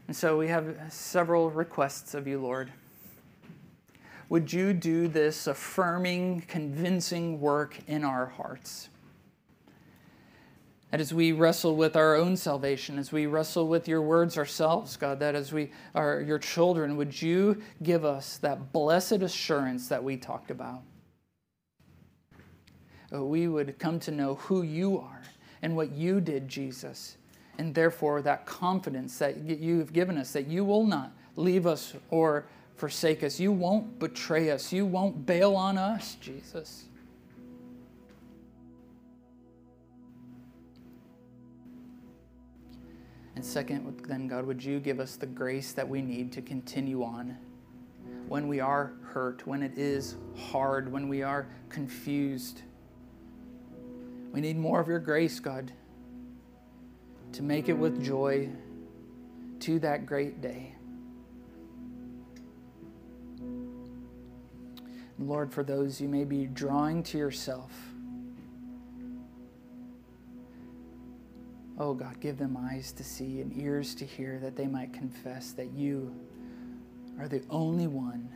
And 0.08 0.16
so 0.16 0.38
we 0.38 0.50
have 0.50 0.76
several 0.90 1.50
requests 1.50 2.14
of 2.14 2.28
you, 2.28 2.42
Lord. 2.42 2.74
Would 4.28 4.52
you 4.52 4.74
do 4.74 5.08
this 5.08 5.48
affirming, 5.48 6.42
convincing 6.50 7.40
work 7.40 7.80
in 7.88 8.04
our 8.04 8.26
hearts? 8.26 8.90
And 10.94 11.02
as 11.02 11.12
we 11.12 11.32
wrestle 11.32 11.76
with 11.76 11.96
our 11.96 12.16
own 12.16 12.38
salvation, 12.38 13.00
as 13.00 13.12
we 13.12 13.26
wrestle 13.26 13.68
with 13.68 13.88
your 13.88 14.04
words 14.04 14.38
ourselves, 14.38 14.96
God, 14.96 15.20
that 15.22 15.34
as 15.34 15.52
we 15.52 15.72
are 15.96 16.22
your 16.22 16.38
children, 16.38 16.98
would 16.98 17.20
you 17.20 17.64
give 17.82 18.06
us 18.06 18.38
that 18.38 18.72
blessed 18.72 19.24
assurance 19.24 19.88
that 19.88 20.04
we 20.04 20.18
talked 20.18 20.52
about? 20.52 20.84
Oh, 23.12 23.26
we 23.26 23.48
would 23.48 23.80
come 23.80 24.00
to 24.02 24.12
know 24.12 24.36
who 24.36 24.62
you 24.62 25.00
are 25.00 25.24
and 25.64 25.76
what 25.76 25.94
you 25.94 26.22
did, 26.22 26.48
Jesus, 26.48 27.18
and 27.58 27.74
therefore 27.74 28.22
that 28.22 28.46
confidence 28.46 29.18
that 29.18 29.38
you 29.38 29.80
have 29.80 29.94
given 29.94 30.16
us 30.16 30.32
that 30.34 30.46
you 30.46 30.64
will 30.64 30.86
not 30.86 31.12
leave 31.36 31.66
us 31.66 31.96
or 32.12 32.46
forsake 32.76 33.24
us. 33.24 33.40
You 33.40 33.52
won't 33.52 33.98
betray 33.98 34.52
us. 34.52 34.72
You 34.72 34.86
won't 34.86 35.26
bail 35.26 35.56
on 35.56 35.80
us, 35.80 36.18
Jesus. 36.22 36.86
And 43.36 43.44
second, 43.44 44.02
then, 44.08 44.28
God, 44.28 44.46
would 44.46 44.64
you 44.64 44.80
give 44.80 45.00
us 45.00 45.16
the 45.16 45.26
grace 45.26 45.74
that 45.74 45.88
we 45.88 46.02
need 46.02 46.32
to 46.34 46.42
continue 46.42 47.04
on 47.04 47.38
when 48.28 48.48
we 48.48 48.60
are 48.60 48.94
hurt, 49.04 49.46
when 49.46 49.62
it 49.62 49.78
is 49.78 50.16
hard, 50.36 50.92
when 50.92 51.08
we 51.08 51.22
are 51.22 51.48
confused. 51.70 52.62
We 54.32 54.42
need 54.42 54.58
more 54.58 54.80
of 54.80 54.88
your 54.88 55.00
grace, 55.00 55.40
God, 55.40 55.72
to 57.34 57.44
make 57.44 57.70
it 57.70 57.74
with 57.74 58.04
joy 58.04 58.50
to 59.60 59.80
that 59.80 60.06
great 60.06 60.42
day. 60.42 60.76
Lord, 65.20 65.54
for 65.54 65.64
those 65.64 66.02
you 66.02 66.10
may 66.10 66.24
be 66.24 66.46
drawing 66.48 67.04
to 67.04 67.18
yourself, 67.18 67.72
Oh 71.94 71.96
God, 71.96 72.20
give 72.20 72.40
them 72.40 72.58
eyes 72.58 72.92
to 72.94 73.04
see 73.04 73.40
and 73.40 73.56
ears 73.56 73.94
to 73.94 74.04
hear 74.04 74.40
that 74.40 74.56
they 74.56 74.66
might 74.66 74.94
confess 74.94 75.52
that 75.52 75.74
you 75.74 76.12
are 77.20 77.28
the 77.28 77.44
only 77.52 77.86
one 77.86 78.28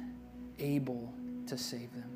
able 0.60 1.12
to 1.47 1.58
save 1.58 1.89
them. 1.95 2.12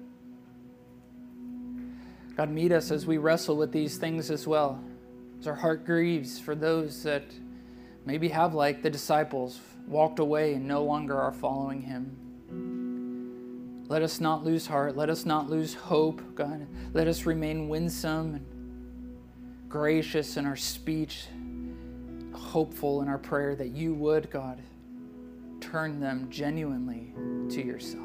God, 2.38 2.52
meet 2.52 2.72
us 2.72 2.92
as 2.92 3.08
we 3.08 3.18
wrestle 3.18 3.58
with 3.58 3.72
these 3.72 3.98
things 3.98 4.30
as 4.30 4.46
well. 4.46 4.84
As 5.40 5.48
our 5.48 5.56
heart 5.56 5.84
grieves 5.84 6.40
for 6.40 6.54
those 6.54 7.02
that 7.02 7.24
maybe 8.06 8.28
have, 8.28 8.54
like 8.54 8.84
the 8.84 8.92
disciples, 8.92 9.60
walked 9.88 10.20
away 10.20 10.54
and 10.54 10.68
no 10.68 10.84
longer 10.84 11.20
are 11.20 11.34
following 11.34 11.82
Him. 11.82 13.84
Let 13.88 14.04
us 14.04 14.22
not 14.22 14.44
lose 14.44 14.68
heart. 14.68 14.96
Let 14.96 15.10
us 15.10 15.26
not 15.26 15.50
lose 15.50 15.74
hope, 15.74 16.22
God. 16.36 16.68
Let 16.94 17.08
us 17.08 17.26
remain 17.26 17.68
winsome 17.68 18.46
gracious 19.72 20.36
in 20.36 20.46
our 20.46 20.58
speech, 20.58 21.24
hopeful 22.34 23.02
in 23.02 23.08
our 23.08 23.18
prayer 23.18 23.56
that 23.56 23.70
you 23.70 23.94
would, 23.94 24.30
God, 24.30 24.62
turn 25.62 26.02
them 26.02 26.28
genuinely 26.30 27.14
to 27.50 27.66
yourself. 27.66 28.04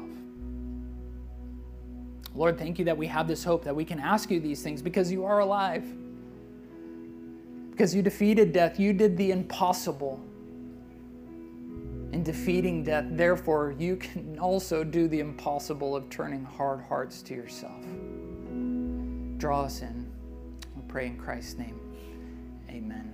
Lord, 2.33 2.57
thank 2.57 2.79
you 2.79 2.85
that 2.85 2.97
we 2.97 3.07
have 3.07 3.27
this 3.27 3.43
hope, 3.43 3.65
that 3.65 3.75
we 3.75 3.83
can 3.83 3.99
ask 3.99 4.31
you 4.31 4.39
these 4.39 4.61
things 4.61 4.81
because 4.81 5.11
you 5.11 5.25
are 5.25 5.39
alive. 5.39 5.85
Because 7.71 7.93
you 7.93 8.01
defeated 8.01 8.53
death, 8.53 8.79
you 8.79 8.93
did 8.93 9.17
the 9.17 9.31
impossible 9.31 10.21
in 12.13 12.23
defeating 12.23 12.83
death. 12.83 13.05
Therefore, 13.09 13.75
you 13.77 13.97
can 13.97 14.39
also 14.39 14.83
do 14.83 15.07
the 15.09 15.19
impossible 15.19 15.95
of 15.95 16.09
turning 16.09 16.45
hard 16.45 16.81
hearts 16.81 17.21
to 17.23 17.33
yourself. 17.33 17.83
Draw 19.37 19.63
us 19.63 19.81
in 19.81 20.06
pray 20.97 21.05
in 21.05 21.15
Christ's 21.15 21.59
name. 21.59 21.79
Amen. 22.71 23.06